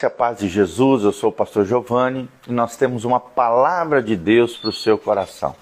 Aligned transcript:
A 0.00 0.08
paz 0.08 0.38
de 0.38 0.48
Jesus, 0.48 1.02
eu 1.02 1.10
sou 1.10 1.30
o 1.30 1.32
pastor 1.32 1.64
Giovanni 1.64 2.28
e 2.46 2.52
nós 2.52 2.76
temos 2.76 3.04
uma 3.04 3.18
palavra 3.18 4.00
de 4.00 4.14
Deus 4.14 4.56
para 4.56 4.70
o 4.70 4.72
seu 4.72 4.96
coração. 4.96 5.56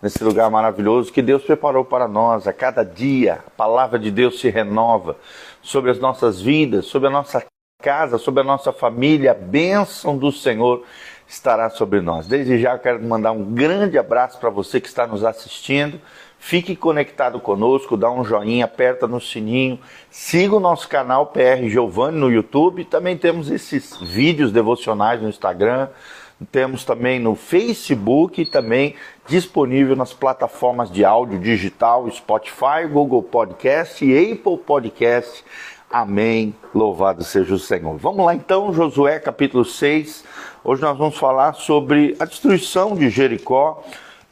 Nesse 0.00 0.24
lugar 0.24 0.50
maravilhoso 0.50 1.12
que 1.12 1.20
Deus 1.20 1.42
preparou 1.42 1.84
para 1.84 2.08
nós, 2.08 2.46
a 2.46 2.54
cada 2.54 2.82
dia 2.86 3.40
a 3.46 3.50
palavra 3.50 3.98
de 3.98 4.10
Deus 4.10 4.40
se 4.40 4.48
renova 4.48 5.18
sobre 5.60 5.90
as 5.90 5.98
nossas 5.98 6.40
vidas, 6.40 6.86
sobre 6.86 7.08
a 7.08 7.10
nossa 7.10 7.44
casa, 7.82 8.16
sobre 8.16 8.40
a 8.40 8.44
nossa 8.44 8.72
família, 8.72 9.32
a 9.32 9.34
bênção 9.34 10.16
do 10.16 10.32
Senhor 10.32 10.86
estará 11.28 11.68
sobre 11.68 12.00
nós. 12.00 12.26
Desde 12.26 12.58
já 12.58 12.72
eu 12.72 12.78
quero 12.78 13.02
mandar 13.02 13.32
um 13.32 13.52
grande 13.52 13.98
abraço 13.98 14.38
para 14.38 14.48
você 14.48 14.80
que 14.80 14.88
está 14.88 15.06
nos 15.06 15.22
assistindo. 15.22 16.00
Fique 16.44 16.74
conectado 16.74 17.38
conosco, 17.38 17.96
dá 17.96 18.10
um 18.10 18.24
joinha, 18.24 18.64
aperta 18.64 19.06
no 19.06 19.20
sininho, 19.20 19.78
siga 20.10 20.56
o 20.56 20.60
nosso 20.60 20.88
canal 20.88 21.26
PR 21.26 21.68
Giovanni 21.68 22.18
no 22.18 22.28
YouTube. 22.28 22.84
Também 22.84 23.16
temos 23.16 23.48
esses 23.48 23.96
vídeos 24.02 24.50
devocionais 24.50 25.22
no 25.22 25.28
Instagram, 25.28 25.88
temos 26.50 26.84
também 26.84 27.20
no 27.20 27.36
Facebook 27.36 28.44
também 28.46 28.96
disponível 29.28 29.94
nas 29.94 30.12
plataformas 30.12 30.90
de 30.90 31.04
áudio 31.04 31.38
digital, 31.38 32.10
Spotify, 32.10 32.88
Google 32.90 33.22
Podcast 33.22 34.04
e 34.04 34.32
Apple 34.32 34.58
Podcast. 34.58 35.44
Amém. 35.88 36.52
Louvado 36.74 37.22
seja 37.22 37.54
o 37.54 37.58
Senhor. 37.58 37.96
Vamos 37.98 38.26
lá 38.26 38.34
então, 38.34 38.74
Josué 38.74 39.20
capítulo 39.20 39.64
6. 39.64 40.24
Hoje 40.64 40.82
nós 40.82 40.98
vamos 40.98 41.16
falar 41.16 41.54
sobre 41.54 42.16
a 42.18 42.24
destruição 42.24 42.96
de 42.96 43.08
Jericó 43.10 43.84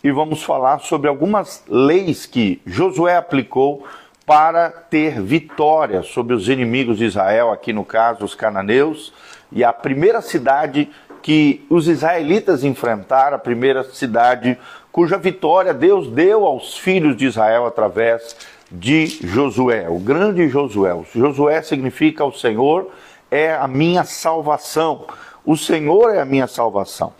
e 0.02 0.10
vamos 0.10 0.42
falar 0.42 0.80
sobre 0.80 1.08
algumas 1.08 1.62
leis 1.68 2.26
que 2.26 2.60
Josué 2.64 3.16
aplicou 3.16 3.86
para 4.24 4.70
ter 4.70 5.20
vitória 5.20 6.02
sobre 6.02 6.34
os 6.34 6.48
inimigos 6.48 6.98
de 6.98 7.04
Israel, 7.04 7.50
aqui 7.50 7.72
no 7.72 7.84
caso 7.84 8.24
os 8.24 8.34
cananeus, 8.34 9.12
e 9.50 9.64
a 9.64 9.72
primeira 9.72 10.20
cidade 10.20 10.88
que 11.22 11.64
os 11.68 11.88
israelitas 11.88 12.64
enfrentaram, 12.64 13.36
a 13.36 13.40
primeira 13.40 13.84
cidade 13.84 14.56
cuja 14.92 15.18
vitória 15.18 15.74
Deus 15.74 16.08
deu 16.08 16.44
aos 16.46 16.78
filhos 16.78 17.16
de 17.16 17.26
Israel 17.26 17.66
através 17.66 18.36
de 18.70 19.06
Josué, 19.06 19.88
o 19.88 19.98
grande 19.98 20.48
Josué. 20.48 20.96
Josué 21.14 21.60
significa 21.62 22.24
o 22.24 22.32
Senhor 22.32 22.90
é 23.30 23.54
a 23.54 23.68
minha 23.68 24.04
salvação. 24.04 25.06
O 25.44 25.56
Senhor 25.56 26.14
é 26.14 26.20
a 26.20 26.24
minha 26.24 26.46
salvação. 26.46 27.12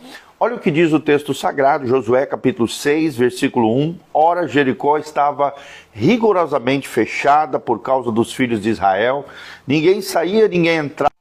Olha 0.43 0.55
o 0.55 0.59
que 0.59 0.71
diz 0.71 0.91
o 0.91 0.99
texto 0.99 1.35
sagrado, 1.35 1.85
Josué 1.85 2.25
capítulo 2.25 2.67
6, 2.67 3.15
versículo 3.15 3.77
1. 3.77 3.95
Ora, 4.11 4.47
Jericó 4.47 4.97
estava 4.97 5.53
rigorosamente 5.91 6.87
fechada 6.87 7.59
por 7.59 7.79
causa 7.79 8.11
dos 8.11 8.33
filhos 8.33 8.59
de 8.59 8.71
Israel. 8.71 9.23
Ninguém 9.67 10.01
saía, 10.01 10.47
ninguém 10.47 10.77
entrava. 10.77 11.11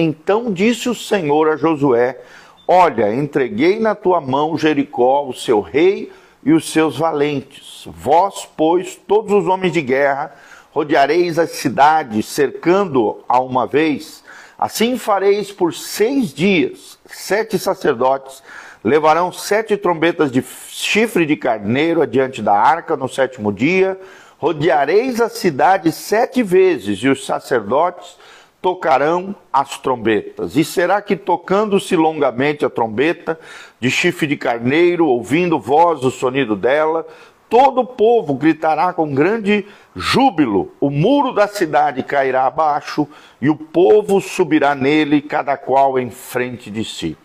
Então 0.00 0.50
disse 0.50 0.88
o 0.88 0.94
Senhor 0.94 1.50
a 1.50 1.56
Josué: 1.58 2.18
Olha, 2.66 3.14
entreguei 3.14 3.78
na 3.78 3.94
tua 3.94 4.22
mão 4.22 4.56
Jericó, 4.56 5.28
o 5.28 5.34
seu 5.34 5.60
rei 5.60 6.10
e 6.42 6.54
os 6.54 6.72
seus 6.72 6.96
valentes. 6.96 7.84
Vós, 7.86 8.48
pois, 8.56 8.96
todos 8.96 9.34
os 9.34 9.46
homens 9.48 9.74
de 9.74 9.82
guerra, 9.82 10.34
rodeareis 10.70 11.38
as 11.38 11.50
cidades, 11.50 12.24
cercando-a 12.24 13.38
uma 13.38 13.66
vez. 13.66 14.24
Assim 14.58 14.96
fareis 14.96 15.52
por 15.52 15.74
seis 15.74 16.32
dias. 16.32 16.98
Sete 17.04 17.58
sacerdotes 17.58 18.42
levarão 18.84 19.30
sete 19.30 19.76
trombetas 19.76 20.30
de 20.30 20.42
chifre 20.68 21.24
de 21.24 21.36
carneiro 21.36 22.02
adiante 22.02 22.42
da 22.42 22.54
arca 22.54 22.96
no 22.96 23.08
sétimo 23.08 23.52
dia. 23.52 23.98
Rodeareis 24.38 25.20
a 25.20 25.28
cidade 25.28 25.92
sete 25.92 26.42
vezes, 26.42 26.98
e 26.98 27.08
os 27.08 27.24
sacerdotes 27.24 28.16
tocarão 28.60 29.34
as 29.52 29.78
trombetas. 29.78 30.56
E 30.56 30.64
será 30.64 31.02
que, 31.02 31.16
tocando-se 31.16 31.96
longamente 31.96 32.64
a 32.64 32.70
trombeta 32.70 33.38
de 33.80 33.90
chifre 33.90 34.26
de 34.26 34.36
carneiro, 34.36 35.06
ouvindo 35.06 35.58
voz 35.58 36.04
o 36.04 36.10
sonido 36.10 36.56
dela, 36.56 37.06
todo 37.48 37.82
o 37.82 37.86
povo 37.86 38.34
gritará 38.34 38.92
com 38.92 39.12
grande 39.12 39.66
júbilo, 39.94 40.72
o 40.80 40.90
muro 40.90 41.32
da 41.32 41.46
cidade 41.46 42.02
cairá 42.02 42.46
abaixo, 42.46 43.06
e 43.40 43.50
o 43.50 43.56
povo 43.56 44.20
subirá 44.20 44.74
nele, 44.74 45.20
cada 45.20 45.56
qual 45.56 45.98
em 45.98 46.10
frente 46.10 46.70
de 46.70 46.84
si. 46.84 47.16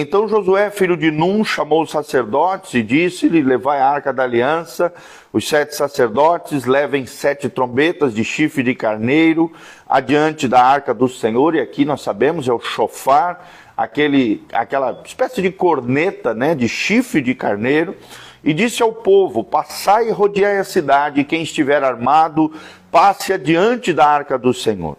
Então 0.00 0.28
Josué, 0.28 0.70
filho 0.70 0.96
de 0.96 1.10
Num, 1.10 1.44
chamou 1.44 1.82
os 1.82 1.90
sacerdotes 1.90 2.72
e 2.72 2.84
disse-lhe: 2.84 3.42
Levai 3.42 3.80
a 3.80 3.88
arca 3.88 4.12
da 4.12 4.22
aliança. 4.22 4.94
Os 5.32 5.48
sete 5.48 5.74
sacerdotes 5.74 6.66
levem 6.66 7.04
sete 7.04 7.48
trombetas 7.48 8.14
de 8.14 8.22
chifre 8.22 8.62
de 8.62 8.76
carneiro 8.76 9.52
adiante 9.88 10.46
da 10.46 10.62
arca 10.62 10.94
do 10.94 11.08
Senhor. 11.08 11.56
E 11.56 11.60
aqui 11.60 11.84
nós 11.84 12.00
sabemos 12.00 12.46
é 12.46 12.52
o 12.52 12.60
chofar, 12.60 13.44
aquele, 13.76 14.46
aquela 14.52 15.02
espécie 15.04 15.42
de 15.42 15.50
corneta 15.50 16.32
né, 16.32 16.54
de 16.54 16.68
chifre 16.68 17.20
de 17.20 17.34
carneiro. 17.34 17.96
E 18.44 18.54
disse 18.54 18.80
ao 18.84 18.92
povo: 18.92 19.42
Passai 19.42 20.06
e 20.06 20.12
rodeai 20.12 20.58
a 20.58 20.64
cidade, 20.64 21.22
e 21.22 21.24
quem 21.24 21.42
estiver 21.42 21.82
armado, 21.82 22.52
passe 22.88 23.32
adiante 23.32 23.92
da 23.92 24.06
arca 24.06 24.38
do 24.38 24.54
Senhor. 24.54 24.96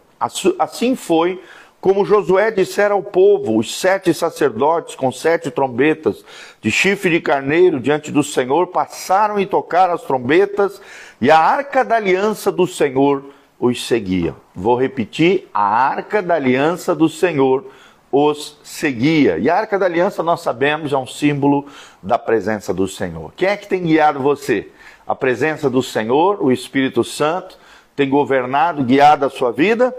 Assim 0.59 0.93
foi 0.97 1.41
como 1.81 2.03
Josué 2.03 2.51
dissera 2.51 2.93
ao 2.93 3.01
povo, 3.01 3.57
os 3.57 3.79
sete 3.79 4.13
sacerdotes 4.13 4.95
com 4.95 5.11
sete 5.11 5.49
trombetas 5.49 6.25
de 6.61 6.69
chifre 6.69 7.09
de 7.09 7.21
carneiro 7.21 7.79
diante 7.79 8.11
do 8.11 8.23
Senhor 8.23 8.67
passaram 8.67 9.39
e 9.39 9.45
tocaram 9.45 9.93
as 9.93 10.01
trombetas, 10.01 10.81
e 11.21 11.31
a 11.31 11.39
arca 11.39 11.85
da 11.85 11.95
aliança 11.95 12.51
do 12.51 12.67
Senhor 12.67 13.23
os 13.59 13.85
seguia. 13.87 14.35
Vou 14.53 14.75
repetir: 14.75 15.47
a 15.53 15.63
arca 15.63 16.21
da 16.21 16.35
aliança 16.35 16.93
do 16.93 17.07
Senhor 17.07 17.65
os 18.11 18.57
seguia. 18.63 19.37
E 19.37 19.49
a 19.49 19.55
arca 19.55 19.77
da 19.77 19.85
aliança, 19.85 20.23
nós 20.23 20.41
sabemos, 20.41 20.91
é 20.91 20.97
um 20.97 21.07
símbolo 21.07 21.65
da 22.01 22.17
presença 22.17 22.73
do 22.73 22.87
Senhor. 22.87 23.31
Quem 23.35 23.47
é 23.47 23.57
que 23.57 23.67
tem 23.67 23.83
guiado 23.83 24.19
você? 24.19 24.67
A 25.07 25.15
presença 25.15 25.69
do 25.69 25.81
Senhor, 25.81 26.43
o 26.43 26.51
Espírito 26.51 27.03
Santo, 27.03 27.57
tem 27.95 28.09
governado, 28.09 28.83
guiado 28.83 29.25
a 29.25 29.29
sua 29.29 29.51
vida? 29.51 29.95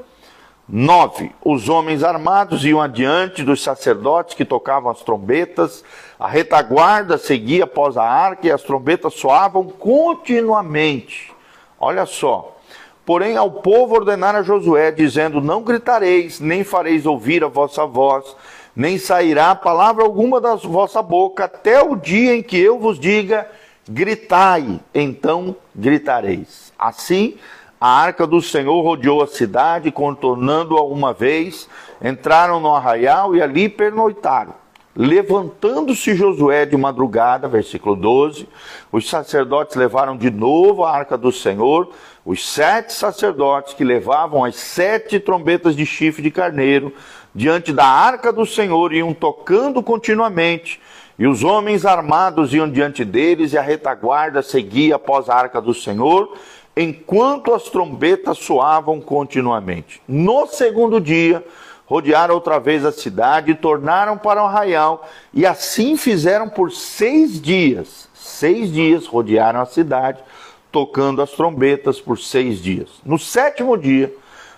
9. 0.72 1.32
Os 1.44 1.68
homens 1.68 2.04
armados 2.04 2.64
iam 2.64 2.80
adiante 2.80 3.42
dos 3.42 3.60
sacerdotes 3.60 4.36
que 4.36 4.44
tocavam 4.44 4.90
as 4.90 5.00
trombetas, 5.00 5.84
a 6.18 6.28
retaguarda 6.28 7.18
seguia 7.18 7.64
após 7.64 7.96
a 7.96 8.04
arca 8.04 8.46
e 8.46 8.52
as 8.52 8.62
trombetas 8.62 9.14
soavam 9.14 9.64
continuamente. 9.64 11.32
Olha 11.78 12.06
só. 12.06 12.56
Porém, 13.04 13.36
ao 13.36 13.50
povo 13.50 13.96
ordenara 13.96 14.44
Josué, 14.44 14.92
dizendo: 14.92 15.40
Não 15.40 15.62
gritareis, 15.62 16.38
nem 16.38 16.62
fareis 16.62 17.04
ouvir 17.04 17.42
a 17.42 17.48
vossa 17.48 17.84
voz, 17.84 18.36
nem 18.76 18.98
sairá 18.98 19.54
palavra 19.56 20.04
alguma 20.04 20.40
da 20.40 20.54
vossa 20.54 21.02
boca, 21.02 21.46
até 21.46 21.82
o 21.82 21.96
dia 21.96 22.36
em 22.36 22.42
que 22.42 22.56
eu 22.60 22.78
vos 22.78 23.00
diga: 23.00 23.50
gritai, 23.88 24.78
então 24.94 25.56
gritareis. 25.74 26.72
Assim, 26.78 27.36
a 27.80 27.88
arca 27.88 28.26
do 28.26 28.42
Senhor 28.42 28.82
rodeou 28.82 29.22
a 29.22 29.26
cidade, 29.26 29.90
contornando-a 29.90 30.82
uma 30.82 31.14
vez, 31.14 31.66
entraram 32.02 32.60
no 32.60 32.74
arraial 32.74 33.34
e 33.34 33.40
ali 33.40 33.70
pernoitaram. 33.70 34.52
Levantando-se 34.94 36.14
Josué 36.14 36.66
de 36.66 36.76
madrugada, 36.76 37.48
versículo 37.48 37.96
12, 37.96 38.46
os 38.92 39.08
sacerdotes 39.08 39.76
levaram 39.76 40.14
de 40.14 40.30
novo 40.30 40.84
a 40.84 40.94
arca 40.94 41.16
do 41.16 41.32
Senhor, 41.32 41.90
os 42.22 42.46
sete 42.46 42.92
sacerdotes 42.92 43.72
que 43.72 43.84
levavam 43.84 44.44
as 44.44 44.56
sete 44.56 45.18
trombetas 45.18 45.74
de 45.74 45.86
chifre 45.86 46.22
de 46.22 46.30
carneiro, 46.30 46.92
diante 47.34 47.72
da 47.72 47.86
arca 47.86 48.30
do 48.30 48.44
Senhor, 48.44 48.92
iam 48.92 49.14
tocando 49.14 49.82
continuamente, 49.82 50.78
e 51.18 51.26
os 51.26 51.42
homens 51.44 51.86
armados 51.86 52.52
iam 52.52 52.68
diante 52.68 53.04
deles, 53.04 53.52
e 53.52 53.58
a 53.58 53.62
retaguarda 53.62 54.42
seguia 54.42 54.96
após 54.96 55.30
a 55.30 55.34
arca 55.34 55.62
do 55.62 55.72
Senhor, 55.72 56.36
enquanto 56.80 57.52
as 57.52 57.64
trombetas 57.64 58.38
soavam 58.38 59.00
continuamente. 59.00 60.00
No 60.08 60.46
segundo 60.46 61.00
dia, 61.00 61.44
rodearam 61.86 62.34
outra 62.34 62.58
vez 62.58 62.84
a 62.84 62.92
cidade 62.92 63.50
e 63.50 63.54
tornaram 63.54 64.16
para 64.16 64.42
o 64.42 64.46
arraial, 64.46 65.06
e 65.34 65.44
assim 65.44 65.96
fizeram 65.96 66.48
por 66.48 66.72
seis 66.72 67.40
dias. 67.40 68.08
Seis 68.14 68.72
dias 68.72 69.06
rodearam 69.06 69.60
a 69.60 69.66
cidade, 69.66 70.22
tocando 70.70 71.20
as 71.20 71.32
trombetas 71.32 72.00
por 72.00 72.18
seis 72.18 72.62
dias. 72.62 72.88
No 73.04 73.18
sétimo 73.18 73.76
dia, 73.76 74.14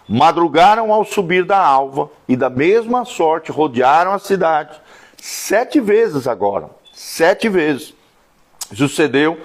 madrugaram 0.08 0.92
ao 0.92 1.04
subir 1.04 1.44
da 1.44 1.58
alva, 1.58 2.10
e 2.28 2.36
da 2.36 2.50
mesma 2.50 3.04
sorte 3.04 3.50
rodearam 3.50 4.12
a 4.12 4.18
cidade, 4.18 4.78
sete 5.16 5.80
vezes 5.80 6.28
agora, 6.28 6.70
sete 6.92 7.48
vezes. 7.48 7.94
Sucedeu 8.74 9.38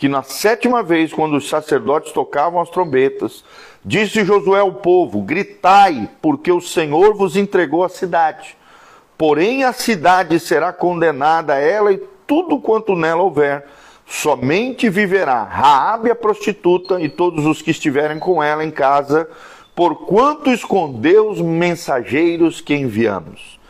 que 0.00 0.08
na 0.08 0.22
sétima 0.22 0.82
vez, 0.82 1.12
quando 1.12 1.36
os 1.36 1.46
sacerdotes 1.46 2.10
tocavam 2.10 2.58
as 2.58 2.70
trombetas, 2.70 3.44
disse 3.84 4.24
Josué 4.24 4.60
ao 4.60 4.72
povo: 4.72 5.20
Gritai, 5.20 6.08
porque 6.22 6.50
o 6.50 6.58
Senhor 6.58 7.14
vos 7.14 7.36
entregou 7.36 7.84
a 7.84 7.88
cidade. 7.90 8.56
Porém, 9.18 9.62
a 9.62 9.74
cidade 9.74 10.40
será 10.40 10.72
condenada, 10.72 11.58
ela 11.58 11.92
e 11.92 11.98
tudo 12.26 12.58
quanto 12.58 12.96
nela 12.96 13.22
houver. 13.22 13.66
Somente 14.06 14.88
viverá 14.88 15.44
Raabe 15.44 16.10
a 16.10 16.16
prostituta 16.16 16.98
e 16.98 17.06
todos 17.06 17.44
os 17.44 17.60
que 17.60 17.70
estiverem 17.70 18.18
com 18.18 18.42
ela 18.42 18.64
em 18.64 18.70
casa, 18.70 19.28
porquanto 19.76 20.50
escondeu 20.50 21.28
os 21.28 21.42
mensageiros 21.42 22.62
que 22.62 22.74
enviamos. 22.74 23.60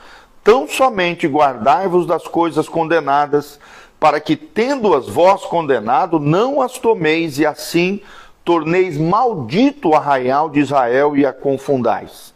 Tão 0.44 0.68
somente 0.68 1.26
guardai-vos 1.26 2.06
das 2.06 2.22
coisas 2.28 2.68
condenadas, 2.68 3.58
para 4.00 4.18
que, 4.18 4.34
tendo-as 4.34 5.06
vós 5.06 5.42
condenado, 5.44 6.18
não 6.18 6.62
as 6.62 6.78
tomeis 6.78 7.38
e 7.38 7.44
assim 7.44 8.00
torneis 8.42 8.96
maldito 8.96 9.90
o 9.90 9.94
arraial 9.94 10.48
de 10.48 10.58
Israel 10.58 11.14
e 11.14 11.26
a 11.26 11.32
confundais. 11.32 12.32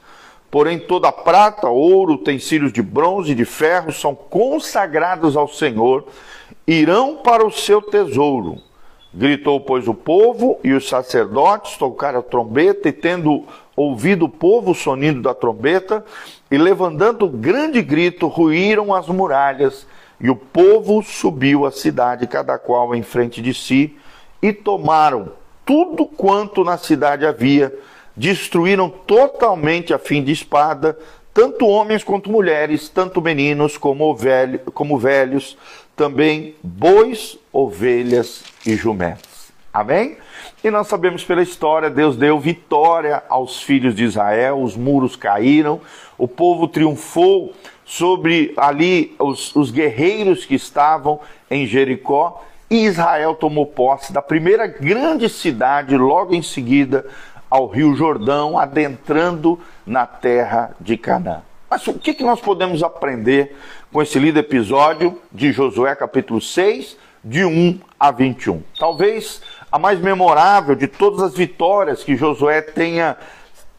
Porém, 0.50 0.78
toda 0.78 1.10
prata, 1.10 1.66
ouro, 1.68 2.12
utensílios 2.12 2.72
de 2.72 2.82
bronze 2.82 3.32
e 3.32 3.34
de 3.34 3.44
ferro 3.44 3.90
são 3.90 4.14
consagrados 4.14 5.36
ao 5.36 5.48
Senhor, 5.48 6.04
irão 6.66 7.16
para 7.16 7.44
o 7.44 7.50
seu 7.50 7.82
tesouro. 7.82 8.58
Gritou, 9.12 9.58
pois, 9.60 9.88
o 9.88 9.94
povo 9.94 10.60
e 10.62 10.72
os 10.72 10.88
sacerdotes 10.88 11.76
tocaram 11.76 12.20
a 12.20 12.22
trombeta, 12.22 12.88
e 12.88 12.92
tendo 12.92 13.44
ouvido 13.74 14.26
o 14.26 14.28
povo 14.28 14.72
o 14.72 14.74
sonido 14.74 15.22
da 15.22 15.34
trombeta, 15.34 16.04
e 16.50 16.58
levantando 16.58 17.28
grande 17.28 17.80
grito, 17.80 18.28
ruíram 18.28 18.94
as 18.94 19.08
muralhas, 19.08 19.86
e 20.24 20.30
o 20.30 20.34
povo 20.34 21.02
subiu 21.02 21.66
a 21.66 21.70
cidade, 21.70 22.26
cada 22.26 22.56
qual 22.56 22.94
em 22.94 23.02
frente 23.02 23.42
de 23.42 23.52
si, 23.52 23.94
e 24.40 24.54
tomaram 24.54 25.32
tudo 25.66 26.06
quanto 26.06 26.64
na 26.64 26.78
cidade 26.78 27.26
havia, 27.26 27.70
destruíram 28.16 28.88
totalmente 28.88 29.92
a 29.92 29.98
fim 29.98 30.24
de 30.24 30.32
espada, 30.32 30.98
tanto 31.34 31.66
homens 31.66 32.02
quanto 32.02 32.30
mulheres, 32.30 32.88
tanto 32.88 33.20
meninos 33.20 33.76
como, 33.76 34.16
velho, 34.16 34.60
como 34.72 34.98
velhos, 34.98 35.58
também 35.94 36.54
bois, 36.62 37.38
ovelhas 37.52 38.44
e 38.64 38.74
jumentos. 38.76 39.52
Amém? 39.70 40.16
E 40.64 40.70
nós 40.70 40.86
sabemos 40.86 41.22
pela 41.22 41.42
história, 41.42 41.90
Deus 41.90 42.16
deu 42.16 42.40
vitória 42.40 43.22
aos 43.28 43.62
filhos 43.62 43.94
de 43.94 44.02
Israel, 44.02 44.62
os 44.62 44.74
muros 44.74 45.14
caíram, 45.14 45.78
o 46.16 46.26
povo 46.26 46.66
triunfou 46.66 47.52
sobre 47.84 48.54
ali 48.56 49.14
os, 49.18 49.54
os 49.54 49.70
guerreiros 49.70 50.46
que 50.46 50.54
estavam 50.54 51.20
em 51.50 51.66
Jericó, 51.66 52.42
e 52.70 52.86
Israel 52.86 53.34
tomou 53.34 53.66
posse 53.66 54.10
da 54.10 54.22
primeira 54.22 54.66
grande 54.66 55.28
cidade 55.28 55.98
logo 55.98 56.34
em 56.34 56.40
seguida 56.40 57.04
ao 57.50 57.66
Rio 57.66 57.94
Jordão, 57.94 58.58
adentrando 58.58 59.60
na 59.86 60.06
terra 60.06 60.74
de 60.80 60.96
Canaã. 60.96 61.42
Mas 61.68 61.86
o 61.86 61.92
que, 61.92 62.14
que 62.14 62.24
nós 62.24 62.40
podemos 62.40 62.82
aprender 62.82 63.54
com 63.92 64.00
esse 64.00 64.18
lido 64.18 64.38
episódio 64.38 65.20
de 65.30 65.52
Josué 65.52 65.94
capítulo 65.94 66.40
6, 66.40 66.96
de 67.22 67.44
1 67.44 67.80
a 68.00 68.10
21? 68.10 68.62
Talvez 68.78 69.42
a 69.74 69.78
mais 69.78 69.98
memorável 69.98 70.76
de 70.76 70.86
todas 70.86 71.20
as 71.20 71.34
vitórias 71.34 72.04
que 72.04 72.14
Josué 72.14 72.62
tenha 72.62 73.16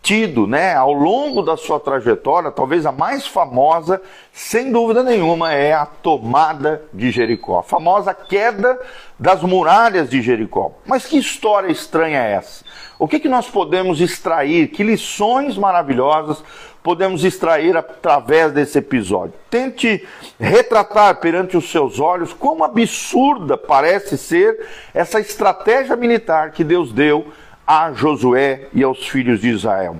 tido, 0.01 0.45
né, 0.45 0.75
ao 0.75 0.91
longo 0.91 1.41
da 1.41 1.55
sua 1.55 1.79
trajetória, 1.79 2.51
talvez 2.51 2.85
a 2.85 2.91
mais 2.91 3.25
famosa, 3.25 4.01
sem 4.33 4.73
dúvida 4.73 5.01
nenhuma, 5.01 5.53
é 5.53 5.71
a 5.71 5.85
tomada 5.85 6.83
de 6.91 7.11
Jericó, 7.11 7.59
a 7.59 7.63
famosa 7.63 8.13
queda 8.13 8.77
das 9.17 9.41
muralhas 9.41 10.09
de 10.09 10.21
Jericó. 10.21 10.73
Mas 10.85 11.05
que 11.05 11.17
história 11.17 11.71
estranha 11.71 12.21
é 12.21 12.33
essa? 12.33 12.65
O 12.99 13.07
que, 13.07 13.17
que 13.17 13.29
nós 13.29 13.47
podemos 13.47 14.01
extrair? 14.01 14.67
Que 14.67 14.83
lições 14.83 15.57
maravilhosas 15.57 16.43
podemos 16.85 17.23
extrair 17.23 17.75
através 17.75 18.51
desse 18.51 18.77
episódio? 18.77 19.33
Tente 19.49 20.07
retratar 20.39 21.15
perante 21.15 21.57
os 21.57 21.71
seus 21.71 21.99
olhos 21.99 22.31
como 22.31 22.63
absurda 22.63 23.57
parece 23.57 24.19
ser 24.19 24.67
essa 24.93 25.19
estratégia 25.19 25.95
militar 25.95 26.51
que 26.51 26.63
Deus 26.63 26.93
deu 26.93 27.33
a 27.65 27.91
Josué 27.91 28.67
e 28.71 28.83
aos 28.83 29.07
filhos 29.07 29.41
de 29.41 29.49
Israel. 29.49 29.97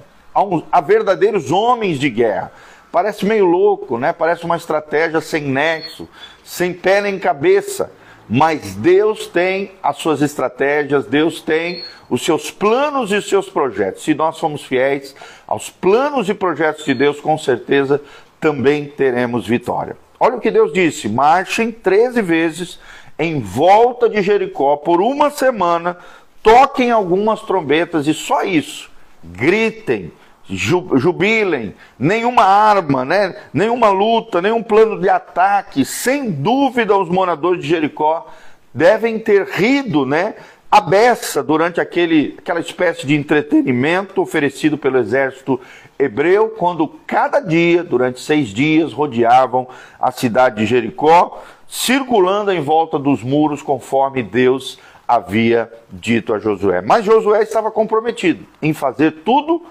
A, 0.72 0.80
verdadeiros 0.80 1.52
homens 1.52 2.00
de 2.00 2.08
guerra. 2.08 2.52
Parece 2.92 3.26
meio 3.26 3.46
louco, 3.46 3.98
né? 3.98 4.14
Parece 4.14 4.46
uma 4.46 4.56
estratégia 4.56 5.20
sem 5.22 5.42
nexo, 5.42 6.08
sem 6.44 6.72
pé 6.72 7.02
nem 7.02 7.18
cabeça. 7.18 7.92
Mas 8.30 8.76
Deus 8.76 9.28
tem 9.28 9.72
as 9.84 9.98
suas 9.98 10.22
estratégias, 10.22 11.06
Deus 11.06 11.42
tem 11.42 11.84
os 12.10 12.24
seus 12.24 12.50
planos 12.50 13.12
e 13.12 13.16
os 13.16 13.30
seus 13.30 13.50
projetos. 13.50 14.04
Se 14.04 14.14
nós 14.14 14.38
somos 14.38 14.64
fiéis 14.64 15.16
aos 15.46 15.70
planos 15.70 16.28
e 16.28 16.34
projetos 16.34 16.86
de 16.86 16.94
Deus, 16.94 17.20
com 17.20 17.38
certeza 17.38 18.02
também 18.40 18.86
teremos 18.86 19.48
vitória. 19.48 19.96
Olha 20.20 20.36
o 20.36 20.40
que 20.40 20.52
Deus 20.52 20.74
disse: 20.74 21.08
marchem 21.08 21.72
13 21.72 22.22
vezes 22.22 22.80
em 23.18 23.40
volta 23.40 24.10
de 24.10 24.22
Jericó 24.22 24.76
por 24.76 25.02
uma 25.02 25.30
semana 25.30 25.98
toquem 26.42 26.92
algumas 26.92 27.42
trombetas 27.42 28.08
e 28.08 28.14
só 28.14 28.44
isso. 28.44 28.90
Gritem, 29.24 30.12
jubilem, 30.50 31.74
nenhuma 31.98 32.44
arma, 32.44 33.04
né? 33.04 33.36
nenhuma 33.54 33.90
luta, 33.90 34.42
nenhum 34.42 34.62
plano 34.62 35.00
de 35.00 35.10
ataque. 35.10 35.84
Sem 35.84 36.30
dúvida, 36.30 36.96
os 36.96 37.10
moradores 37.10 37.62
de 37.62 37.70
Jericó 37.70 38.28
devem 38.74 39.18
ter 39.18 39.48
rido, 39.48 40.06
né? 40.06 40.36
A 40.70 40.82
beça 40.82 41.42
durante 41.42 41.80
aquele, 41.80 42.36
aquela 42.38 42.60
espécie 42.60 43.08
de 43.08 43.16
entretenimento 43.16 44.22
oferecido 44.22 44.78
pelo 44.78 44.98
exército 44.98 45.60
hebreu, 45.98 46.50
quando 46.50 46.88
cada 47.08 47.40
dia, 47.40 47.84
durante 47.84 48.20
seis 48.20 48.50
dias, 48.50 48.92
rodeavam 48.92 49.68
a 50.00 50.12
cidade 50.12 50.58
de 50.58 50.66
Jericó, 50.66 51.42
circulando 51.68 52.52
em 52.52 52.62
volta 52.62 53.00
dos 53.00 53.24
muros 53.24 53.62
conforme 53.62 54.22
Deus 54.22 54.78
havia 55.08 55.72
dito 55.90 56.34
a 56.34 56.40
Josué. 56.40 56.82
Mas 56.82 57.06
Josué 57.06 57.44
estava 57.44 57.72
comprometido 57.72 58.46
em 58.62 58.74
fazer 58.74 59.12
tudo 59.24 59.64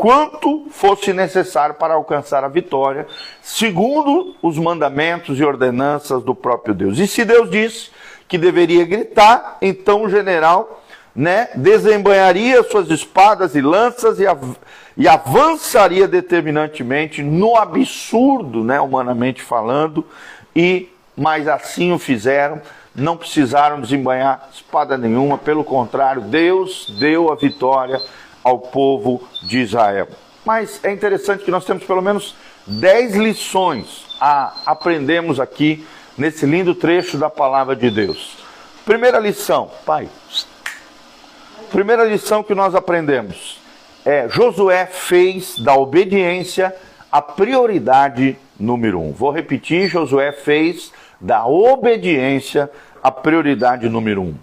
quanto 0.00 0.64
fosse 0.70 1.12
necessário 1.12 1.74
para 1.74 1.92
alcançar 1.92 2.42
a 2.42 2.48
vitória, 2.48 3.06
segundo 3.42 4.34
os 4.40 4.56
mandamentos 4.56 5.38
e 5.38 5.44
ordenanças 5.44 6.22
do 6.22 6.34
próprio 6.34 6.74
Deus. 6.74 6.98
E 6.98 7.06
se 7.06 7.22
Deus 7.22 7.50
disse 7.50 7.90
que 8.26 8.38
deveria 8.38 8.86
gritar, 8.86 9.58
então 9.60 10.04
o 10.04 10.08
general 10.08 10.82
né, 11.14 11.50
desembanharia 11.54 12.62
suas 12.62 12.88
espadas 12.88 13.54
e 13.54 13.60
lanças 13.60 14.18
e, 14.18 14.26
av 14.26 14.56
e 14.96 15.06
avançaria 15.06 16.08
determinantemente 16.08 17.22
no 17.22 17.54
absurdo, 17.54 18.64
né, 18.64 18.80
humanamente 18.80 19.42
falando, 19.42 20.02
e 20.56 20.88
mas 21.14 21.46
assim 21.46 21.92
o 21.92 21.98
fizeram 21.98 22.62
não 22.94 23.18
precisaram 23.18 23.82
desembanhar 23.82 24.48
espada 24.50 24.96
nenhuma, 24.96 25.36
pelo 25.36 25.62
contrário, 25.62 26.22
Deus 26.22 26.90
deu 26.98 27.30
a 27.30 27.34
vitória 27.34 28.00
ao 28.42 28.58
povo 28.58 29.22
de 29.42 29.58
Israel. 29.58 30.08
Mas 30.44 30.80
é 30.82 30.92
interessante 30.92 31.44
que 31.44 31.50
nós 31.50 31.64
temos 31.64 31.84
pelo 31.84 32.02
menos 32.02 32.34
10 32.66 33.16
lições 33.16 34.06
a 34.20 34.52
aprendermos 34.66 35.38
aqui 35.38 35.86
nesse 36.16 36.46
lindo 36.46 36.74
trecho 36.74 37.18
da 37.18 37.30
palavra 37.30 37.74
de 37.76 37.90
Deus. 37.90 38.38
Primeira 38.84 39.18
lição, 39.18 39.70
pai. 39.84 40.08
Primeira 41.70 42.04
lição 42.04 42.42
que 42.42 42.54
nós 42.54 42.74
aprendemos 42.74 43.60
é 44.04 44.28
Josué 44.28 44.86
fez 44.86 45.58
da 45.58 45.74
obediência 45.74 46.74
a 47.12 47.20
prioridade 47.20 48.36
número 48.58 49.00
um. 49.00 49.12
Vou 49.12 49.30
repetir: 49.30 49.88
Josué 49.88 50.32
fez 50.32 50.92
da 51.20 51.46
obediência 51.46 52.70
a 53.02 53.10
prioridade 53.10 53.88
número 53.88 54.22
um. 54.22 54.34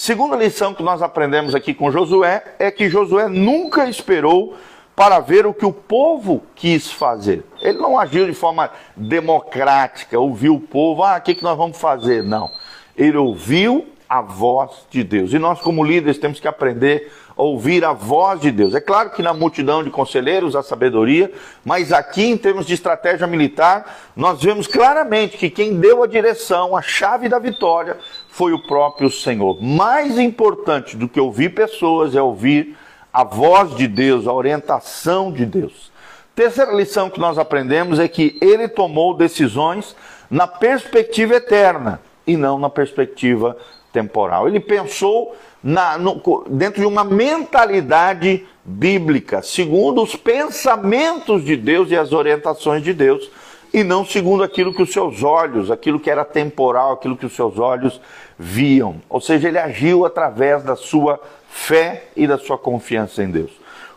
Segunda 0.00 0.34
lição 0.34 0.72
que 0.72 0.82
nós 0.82 1.02
aprendemos 1.02 1.54
aqui 1.54 1.74
com 1.74 1.90
Josué 1.90 2.42
é 2.58 2.70
que 2.70 2.88
Josué 2.88 3.28
nunca 3.28 3.86
esperou 3.86 4.56
para 4.96 5.20
ver 5.20 5.44
o 5.44 5.52
que 5.52 5.66
o 5.66 5.74
povo 5.74 6.42
quis 6.54 6.90
fazer. 6.90 7.44
Ele 7.60 7.76
não 7.76 7.98
agiu 7.98 8.24
de 8.24 8.32
forma 8.32 8.70
democrática, 8.96 10.18
ouviu 10.18 10.54
o 10.54 10.60
povo, 10.60 11.04
ah, 11.04 11.18
o 11.18 11.20
que, 11.20 11.34
que 11.34 11.42
nós 11.42 11.54
vamos 11.54 11.76
fazer? 11.76 12.22
Não. 12.22 12.50
Ele 12.96 13.18
ouviu 13.18 13.88
a 14.08 14.22
voz 14.22 14.70
de 14.88 15.04
Deus. 15.04 15.34
E 15.34 15.38
nós, 15.38 15.60
como 15.60 15.84
líderes, 15.84 16.16
temos 16.16 16.40
que 16.40 16.48
aprender 16.48 17.12
ouvir 17.40 17.84
a 17.84 17.92
voz 17.92 18.40
de 18.40 18.50
Deus. 18.50 18.74
É 18.74 18.80
claro 18.80 19.10
que 19.10 19.22
na 19.22 19.32
multidão 19.32 19.82
de 19.82 19.90
conselheiros 19.90 20.54
há 20.54 20.62
sabedoria, 20.62 21.32
mas 21.64 21.92
aqui, 21.92 22.24
em 22.24 22.36
termos 22.36 22.66
de 22.66 22.74
estratégia 22.74 23.26
militar, 23.26 24.10
nós 24.14 24.42
vemos 24.42 24.66
claramente 24.66 25.38
que 25.38 25.48
quem 25.48 25.80
deu 25.80 26.02
a 26.02 26.06
direção, 26.06 26.76
a 26.76 26.82
chave 26.82 27.28
da 27.28 27.38
vitória, 27.38 27.96
foi 28.30 28.52
o 28.52 28.62
próprio 28.62 29.10
Senhor. 29.10 29.62
Mais 29.62 30.18
importante 30.18 30.96
do 30.96 31.08
que 31.08 31.20
ouvir 31.20 31.54
pessoas 31.54 32.14
é 32.14 32.22
ouvir 32.22 32.76
a 33.12 33.24
voz 33.24 33.74
de 33.74 33.88
Deus, 33.88 34.26
a 34.26 34.32
orientação 34.32 35.32
de 35.32 35.44
Deus. 35.44 35.90
Terceira 36.34 36.72
lição 36.72 37.10
que 37.10 37.20
nós 37.20 37.38
aprendemos 37.38 37.98
é 37.98 38.06
que 38.06 38.38
ele 38.40 38.68
tomou 38.68 39.14
decisões 39.14 39.96
na 40.30 40.46
perspectiva 40.46 41.34
eterna 41.34 42.00
e 42.26 42.36
não 42.36 42.58
na 42.58 42.70
perspectiva 42.70 43.56
temporal. 43.92 44.46
Ele 44.46 44.60
pensou 44.60 45.36
na, 45.62 45.98
no, 45.98 46.22
dentro 46.48 46.80
de 46.80 46.86
uma 46.86 47.02
mentalidade 47.02 48.46
bíblica, 48.64 49.42
segundo 49.42 50.02
os 50.02 50.14
pensamentos 50.14 51.44
de 51.44 51.56
Deus 51.56 51.90
e 51.90 51.96
as 51.96 52.12
orientações 52.12 52.82
de 52.82 52.94
Deus, 52.94 53.28
e 53.72 53.84
não 53.84 54.04
segundo 54.04 54.42
aquilo 54.42 54.74
que 54.74 54.82
os 54.82 54.92
seus 54.92 55.22
olhos, 55.22 55.70
aquilo 55.70 56.00
que 56.00 56.10
era 56.10 56.24
temporal, 56.24 56.92
aquilo 56.92 57.16
que 57.16 57.26
os 57.26 57.34
seus 57.34 57.58
olhos 57.58 58.00
viam. 58.38 58.96
Ou 59.08 59.20
seja, 59.20 59.48
ele 59.48 59.58
agiu 59.58 60.04
através 60.04 60.62
da 60.62 60.74
sua 60.74 61.20
fé 61.48 62.04
e 62.16 62.26
da 62.26 62.38
sua 62.38 62.58
confiança 62.58 63.22
em 63.22 63.30
Deus. 63.30 63.50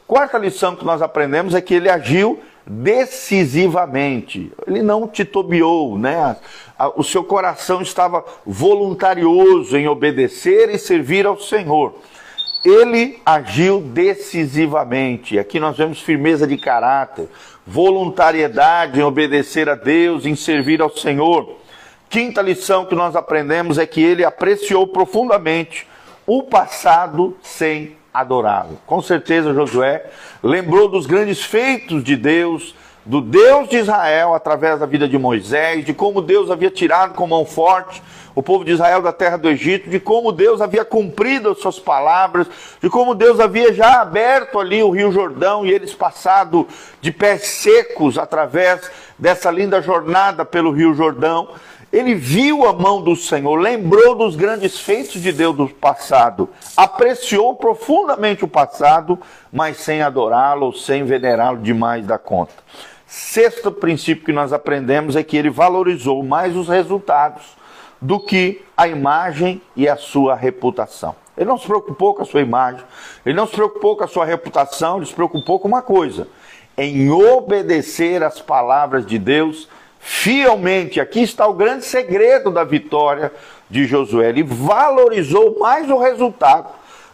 Quarta 0.06 0.38
lição 0.38 0.76
que 0.76 0.86
nós 0.86 1.02
aprendemos 1.02 1.56
é 1.56 1.62
que 1.62 1.74
ele 1.74 1.90
agiu 1.90 2.40
decisivamente. 2.66 4.52
Ele 4.68 4.82
não 4.82 5.08
titubeou, 5.08 5.98
né? 5.98 6.36
O 6.96 7.04
seu 7.04 7.24
coração 7.24 7.82
estava 7.82 8.24
voluntarioso 8.46 9.78
em 9.78 9.88
obedecer 9.88 10.70
e 10.70 10.78
servir 10.78 11.26
ao 11.26 11.40
Senhor. 11.40 11.96
Ele 12.64 13.20
agiu 13.26 13.82
decisivamente. 13.82 15.38
Aqui 15.38 15.60
nós 15.60 15.78
vemos 15.78 16.00
firmeza 16.00 16.48
de 16.48 16.58
caráter, 16.58 17.28
voluntariedade 17.66 19.00
em 19.00 19.04
obedecer 19.04 19.70
a 19.70 19.76
Deus, 19.76 20.26
em 20.26 20.36
servir 20.36 20.82
ao 20.82 20.90
Senhor. 20.90 21.58
Quinta 22.10 22.42
lição 22.42 22.86
que 22.86 22.96
nós 22.96 23.16
aprendemos 23.16 23.78
é 23.78 23.86
que 23.86 24.02
ele 24.02 24.24
apreciou 24.24 24.86
profundamente 24.88 25.88
o 26.28 26.44
passado 26.44 27.36
sem 27.42 27.96
adorá-lo. 28.14 28.80
Com 28.86 29.02
certeza 29.02 29.54
Josué 29.54 30.06
lembrou 30.42 30.88
dos 30.88 31.06
grandes 31.06 31.42
feitos 31.42 32.04
de 32.04 32.16
Deus, 32.16 32.76
do 33.06 33.20
Deus 33.20 33.68
de 33.68 33.78
Israel 33.78 34.34
através 34.34 34.80
da 34.80 34.86
vida 34.86 35.08
de 35.08 35.18
Moisés, 35.18 35.84
de 35.84 35.94
como 35.94 36.22
Deus 36.22 36.52
havia 36.52 36.70
tirado 36.70 37.16
com 37.16 37.26
mão 37.26 37.46
forte 37.46 38.02
o 38.36 38.42
povo 38.42 38.66
de 38.66 38.72
Israel 38.72 39.02
da 39.02 39.12
terra 39.12 39.38
do 39.38 39.50
Egito, 39.50 39.90
de 39.90 40.00
como 40.00 40.32
Deus 40.32 40.62
havia 40.62 40.84
cumprido 40.84 41.50
as 41.50 41.60
suas 41.60 41.80
palavras, 41.80 42.48
de 42.82 42.90
como 42.90 43.14
Deus 43.14 43.40
havia 43.40 43.72
já 43.74 44.02
aberto 44.02 44.60
ali 44.60 44.82
o 44.82 44.90
Rio 44.90 45.12
Jordão 45.12 45.66
e 45.66 45.72
eles 45.72 45.94
passado 45.94 46.68
de 47.00 47.12
pés 47.12 47.44
secos 47.48 48.18
através 48.18 48.90
dessa 49.18 49.52
linda 49.52 49.82
jornada 49.82 50.44
pelo 50.44 50.72
Rio 50.72 50.94
Jordão. 50.94 51.50
Ele 51.92 52.16
viu 52.16 52.68
a 52.68 52.74
mão 52.74 53.04
do 53.04 53.16
Senhor, 53.16 53.56
lembrou 53.56 54.16
dos 54.16 54.36
grandes 54.36 54.80
feitos 54.80 55.22
de 55.22 55.32
Deus 55.32 55.56
do 55.56 55.70
passado, 55.70 56.50
apreciou 56.76 57.56
profundamente 57.56 58.44
o 58.44 58.48
passado, 58.48 59.20
mas 59.52 59.78
sem 59.78 60.02
adorá-lo, 60.02 60.74
sem 60.74 61.04
venerá-lo 61.04 61.60
demais 61.60 62.04
da 62.08 62.18
conta. 62.18 62.54
Sexto 63.06 63.72
princípio 63.72 64.26
que 64.26 64.34
nós 64.34 64.52
aprendemos 64.52 65.16
é 65.16 65.22
que 65.22 65.38
ele 65.38 65.52
valorizou 65.52 66.24
mais 66.24 66.56
os 66.56 66.68
resultados 66.68 67.44
do 68.04 68.20
que 68.20 68.62
a 68.76 68.86
imagem 68.86 69.62
e 69.78 69.88
a 69.88 69.96
sua 69.96 70.36
reputação. 70.36 71.16
Ele 71.38 71.48
não 71.48 71.58
se 71.58 71.66
preocupou 71.66 72.14
com 72.14 72.22
a 72.22 72.26
sua 72.26 72.42
imagem, 72.42 72.84
ele 73.26 73.36
não 73.36 73.48
se 73.48 73.54
preocupou 73.54 73.96
com 73.96 74.04
a 74.04 74.08
sua 74.08 74.26
reputação, 74.26 74.98
ele 74.98 75.06
se 75.06 75.14
preocupou 75.14 75.58
com 75.58 75.70
uma 75.70 75.82
coisa: 75.82 76.28
em 76.78 77.10
obedecer 77.10 78.22
às 78.22 78.42
palavras 78.42 79.06
de 79.06 79.18
Deus 79.18 79.70
fielmente. 80.00 81.00
Aqui 81.00 81.22
está 81.22 81.48
o 81.48 81.54
grande 81.54 81.86
segredo 81.86 82.52
da 82.52 82.66
vitória 82.66 83.32
de 83.70 83.86
Josué. 83.86 84.30
Ele 84.30 84.44
valorizou 84.44 85.58
mais 85.58 85.90
o 85.90 85.98
resultado 85.98 86.68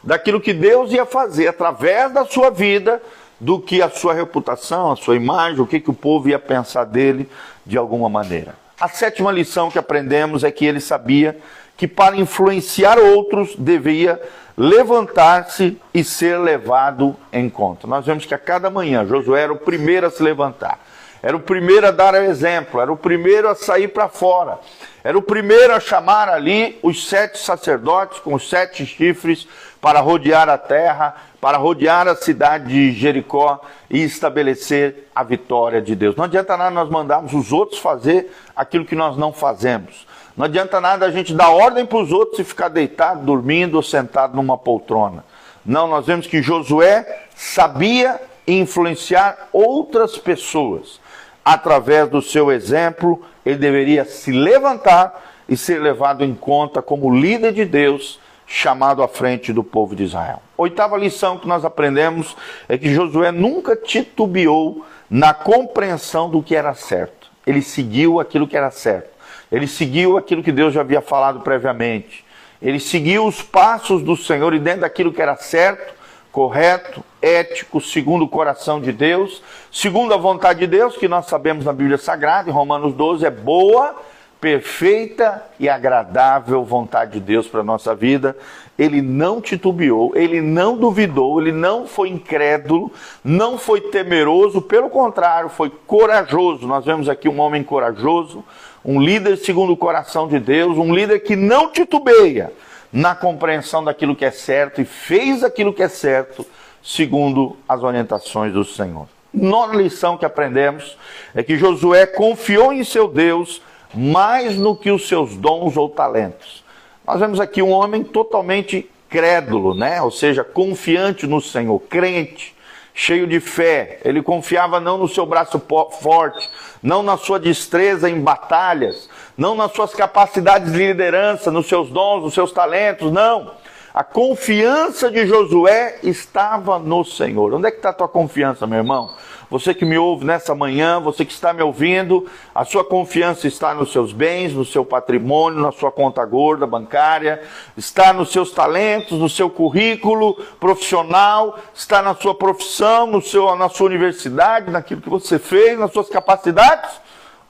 daquilo 0.03 0.41
que 0.41 0.53
Deus 0.53 0.91
ia 0.91 1.05
fazer 1.05 1.49
através 1.49 2.11
da 2.11 2.25
sua 2.25 2.49
vida 2.49 2.99
do 3.39 3.59
que 3.59 3.79
a 3.79 3.89
sua 3.89 4.15
reputação, 4.15 4.91
a 4.91 4.95
sua 4.95 5.15
imagem, 5.15 5.61
o 5.61 5.67
que, 5.67 5.79
que 5.79 5.91
o 5.91 5.93
povo 5.93 6.29
ia 6.29 6.39
pensar 6.39 6.83
dele 6.83 7.29
de 7.63 7.77
alguma 7.77 8.09
maneira. 8.09 8.55
A 8.79 8.87
sétima 8.87 9.31
lição 9.31 9.69
que 9.69 9.77
aprendemos 9.77 10.43
é 10.43 10.51
que 10.51 10.65
ele 10.65 10.79
sabia 10.79 11.37
que 11.75 11.87
para 11.87 12.15
influenciar 12.15 12.97
outros 12.97 13.55
devia 13.57 14.21
levantar-se 14.57 15.77
e 15.93 16.03
ser 16.03 16.37
levado 16.37 17.15
em 17.31 17.49
conta. 17.49 17.87
Nós 17.87 18.05
vemos 18.05 18.25
que 18.25 18.33
a 18.33 18.37
cada 18.37 18.69
manhã 18.69 19.05
Josué 19.05 19.41
era 19.43 19.53
o 19.53 19.57
primeiro 19.57 20.07
a 20.07 20.09
se 20.09 20.23
levantar. 20.23 20.79
Era 21.21 21.35
o 21.35 21.39
primeiro 21.39 21.87
a 21.87 21.91
dar 21.91 22.15
exemplo, 22.15 22.79
era 22.79 22.91
o 22.91 22.95
primeiro 22.95 23.49
a 23.49 23.55
sair 23.55 23.89
para 23.89 24.07
fora, 24.07 24.59
era 25.03 25.17
o 25.17 25.21
primeiro 25.21 25.73
a 25.73 25.79
chamar 25.79 26.27
ali 26.27 26.77
os 26.83 27.07
sete 27.07 27.37
sacerdotes 27.37 28.19
com 28.19 28.33
os 28.33 28.49
sete 28.49 28.85
chifres 28.85 29.47
para 29.79 30.01
rodear 30.01 30.49
a 30.49 30.57
terra, 30.57 31.15
para 31.39 31.57
rodear 31.57 32.07
a 32.07 32.15
cidade 32.15 32.67
de 32.67 32.91
Jericó 32.91 33.61
e 33.89 34.03
estabelecer 34.03 35.07
a 35.15 35.23
vitória 35.23 35.81
de 35.81 35.95
Deus. 35.95 36.15
Não 36.15 36.25
adianta 36.25 36.57
nada 36.57 36.71
nós 36.71 36.89
mandarmos 36.89 37.33
os 37.33 37.53
outros 37.53 37.79
fazer 37.79 38.29
aquilo 38.53 38.83
que 38.83 38.95
nós 38.95 39.15
não 39.15 39.31
fazemos. 39.31 40.05
Não 40.35 40.45
adianta 40.45 40.81
nada 40.81 41.05
a 41.05 41.11
gente 41.11 41.33
dar 41.33 41.49
ordem 41.49 41.85
para 41.85 41.97
os 41.97 42.11
outros 42.11 42.39
e 42.39 42.43
ficar 42.43 42.67
deitado, 42.67 43.25
dormindo 43.25 43.75
ou 43.75 43.83
sentado 43.83 44.35
numa 44.35 44.57
poltrona. 44.57 45.23
Não, 45.65 45.87
nós 45.87 46.05
vemos 46.05 46.27
que 46.27 46.41
Josué 46.41 47.25
sabia 47.35 48.19
influenciar 48.45 49.49
outras 49.53 50.17
pessoas 50.17 50.99
através 51.43 52.09
do 52.09 52.21
seu 52.21 52.51
exemplo, 52.51 53.23
ele 53.45 53.57
deveria 53.57 54.05
se 54.05 54.31
levantar 54.31 55.29
e 55.47 55.57
ser 55.57 55.81
levado 55.81 56.23
em 56.23 56.35
conta 56.35 56.81
como 56.81 57.13
líder 57.13 57.53
de 57.53 57.65
Deus, 57.65 58.19
chamado 58.45 59.03
à 59.03 59.07
frente 59.07 59.53
do 59.53 59.63
povo 59.63 59.95
de 59.95 60.03
Israel. 60.03 60.41
Oitava 60.57 60.97
lição 60.97 61.37
que 61.37 61.47
nós 61.47 61.63
aprendemos 61.63 62.35
é 62.67 62.77
que 62.77 62.93
Josué 62.93 63.31
nunca 63.31 63.75
titubeou 63.75 64.85
na 65.09 65.33
compreensão 65.33 66.29
do 66.29 66.41
que 66.41 66.55
era 66.55 66.73
certo. 66.73 67.29
Ele 67.45 67.61
seguiu 67.61 68.19
aquilo 68.19 68.47
que 68.47 68.57
era 68.57 68.71
certo. 68.71 69.09
Ele 69.51 69.67
seguiu 69.67 70.17
aquilo 70.17 70.43
que 70.43 70.51
Deus 70.51 70.73
já 70.73 70.81
havia 70.81 71.01
falado 71.01 71.41
previamente. 71.41 72.25
Ele 72.61 72.79
seguiu 72.79 73.25
os 73.25 73.41
passos 73.41 74.03
do 74.03 74.17
Senhor 74.17 74.53
e 74.53 74.59
dentro 74.59 74.81
daquilo 74.81 75.13
que 75.13 75.21
era 75.21 75.35
certo, 75.35 75.93
correto, 76.31 77.03
ético, 77.21 77.81
segundo 77.81 78.25
o 78.25 78.29
coração 78.29 78.79
de 78.79 78.91
Deus, 78.91 79.41
segundo 79.71 80.13
a 80.13 80.17
vontade 80.17 80.59
de 80.59 80.67
Deus, 80.67 80.95
que 80.95 81.07
nós 81.07 81.25
sabemos 81.25 81.65
na 81.65 81.73
Bíblia 81.73 81.97
Sagrada, 81.97 82.49
em 82.49 82.53
Romanos 82.53 82.93
12, 82.93 83.25
é 83.25 83.31
boa, 83.31 83.95
perfeita 84.39 85.43
e 85.59 85.67
agradável 85.67 86.63
vontade 86.63 87.13
de 87.13 87.19
Deus 87.19 87.47
para 87.47 87.59
a 87.59 87.63
nossa 87.63 87.93
vida. 87.93 88.37
Ele 88.77 89.01
não 89.01 89.41
titubeou, 89.41 90.13
ele 90.15 90.39
não 90.39 90.77
duvidou, 90.77 91.41
ele 91.41 91.51
não 91.51 91.85
foi 91.85 92.09
incrédulo, 92.09 92.91
não 93.23 93.57
foi 93.57 93.81
temeroso, 93.81 94.61
pelo 94.61 94.89
contrário, 94.89 95.49
foi 95.49 95.69
corajoso. 95.85 96.65
Nós 96.65 96.85
vemos 96.85 97.09
aqui 97.09 97.27
um 97.27 97.41
homem 97.41 97.63
corajoso, 97.63 98.43
um 98.85 99.01
líder 99.01 99.35
segundo 99.37 99.73
o 99.73 99.77
coração 99.77 100.27
de 100.27 100.39
Deus, 100.39 100.77
um 100.77 100.93
líder 100.93 101.19
que 101.19 101.35
não 101.35 101.69
titubeia 101.69 102.53
na 102.91 103.15
compreensão 103.15 103.83
daquilo 103.83 104.15
que 104.15 104.25
é 104.25 104.31
certo 104.31 104.81
e 104.81 104.85
fez 104.85 105.43
aquilo 105.43 105.73
que 105.73 105.83
é 105.83 105.87
certo 105.87 106.45
segundo 106.83 107.57
as 107.67 107.83
orientações 107.83 108.53
do 108.53 108.63
Senhor. 108.63 109.07
Nona 109.33 109.75
lição 109.75 110.17
que 110.17 110.25
aprendemos 110.25 110.97
é 111.35 111.43
que 111.43 111.57
Josué 111.57 112.07
confiou 112.07 112.73
em 112.73 112.83
seu 112.83 113.07
Deus 113.07 113.61
mais 113.93 114.57
no 114.57 114.75
que 114.75 114.91
os 114.91 115.07
seus 115.07 115.35
dons 115.35 115.77
ou 115.77 115.89
talentos. 115.89 116.63
Nós 117.05 117.19
vemos 117.19 117.39
aqui 117.39 117.61
um 117.61 117.71
homem 117.71 118.03
totalmente 118.03 118.89
crédulo, 119.09 119.73
né? 119.73 120.01
Ou 120.01 120.11
seja, 120.11 120.43
confiante 120.43 121.25
no 121.25 121.41
Senhor, 121.41 121.79
crente, 121.81 122.55
cheio 122.99 123.25
de 123.25 123.39
fé. 123.39 123.99
Ele 124.03 124.21
confiava 124.21 124.77
não 124.77 124.97
no 124.97 125.07
seu 125.07 125.25
braço 125.25 125.61
forte, 126.01 126.49
não 126.83 127.01
na 127.01 127.15
sua 127.15 127.39
destreza 127.39 128.09
em 128.09 128.19
batalhas, 128.19 129.09
não 129.37 129.55
nas 129.55 129.71
suas 129.71 129.95
capacidades 129.95 130.73
de 130.73 130.77
liderança, 130.77 131.49
nos 131.49 131.67
seus 131.67 131.89
dons, 131.89 132.23
nos 132.23 132.33
seus 132.33 132.51
talentos, 132.51 133.09
não. 133.09 133.53
A 133.93 134.03
confiança 134.03 135.09
de 135.09 135.25
Josué 135.25 135.99
estava 136.03 136.77
no 136.77 137.05
Senhor. 137.05 137.53
Onde 137.53 137.69
é 137.69 137.71
que 137.71 137.77
está 137.77 137.89
a 137.89 137.93
tua 137.93 138.09
confiança, 138.09 138.67
meu 138.67 138.79
irmão? 138.79 139.11
Você 139.49 139.73
que 139.73 139.83
me 139.83 139.97
ouve 139.97 140.25
nessa 140.25 140.53
manhã, 140.53 140.99
você 140.99 141.25
que 141.25 141.33
está 141.33 141.51
me 141.51 141.63
ouvindo, 141.63 142.29
a 142.53 142.63
sua 142.63 142.85
confiança 142.85 143.47
está 143.47 143.73
nos 143.73 143.91
seus 143.91 144.13
bens, 144.13 144.53
no 144.53 144.63
seu 144.63 144.85
patrimônio, 144.85 145.59
na 145.59 145.71
sua 145.71 145.91
conta 145.91 146.23
gorda 146.23 146.67
bancária, 146.67 147.41
está 147.75 148.13
nos 148.13 148.31
seus 148.31 148.51
talentos, 148.51 149.17
no 149.17 149.27
seu 149.27 149.49
currículo 149.49 150.35
profissional, 150.59 151.57
está 151.73 151.99
na 152.01 152.13
sua 152.13 152.35
profissão, 152.35 153.07
no 153.07 153.21
seu, 153.21 153.55
na 153.55 153.69
sua 153.69 153.87
universidade, 153.87 154.69
naquilo 154.69 155.01
que 155.01 155.09
você 155.09 155.39
fez, 155.39 155.79
nas 155.79 155.91
suas 155.91 156.09
capacidades? 156.09 156.91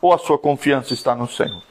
Ou 0.01 0.13
a 0.13 0.17
sua 0.17 0.37
confiança 0.37 0.93
está 0.93 1.13
no 1.13 1.27
Senhor? 1.27 1.68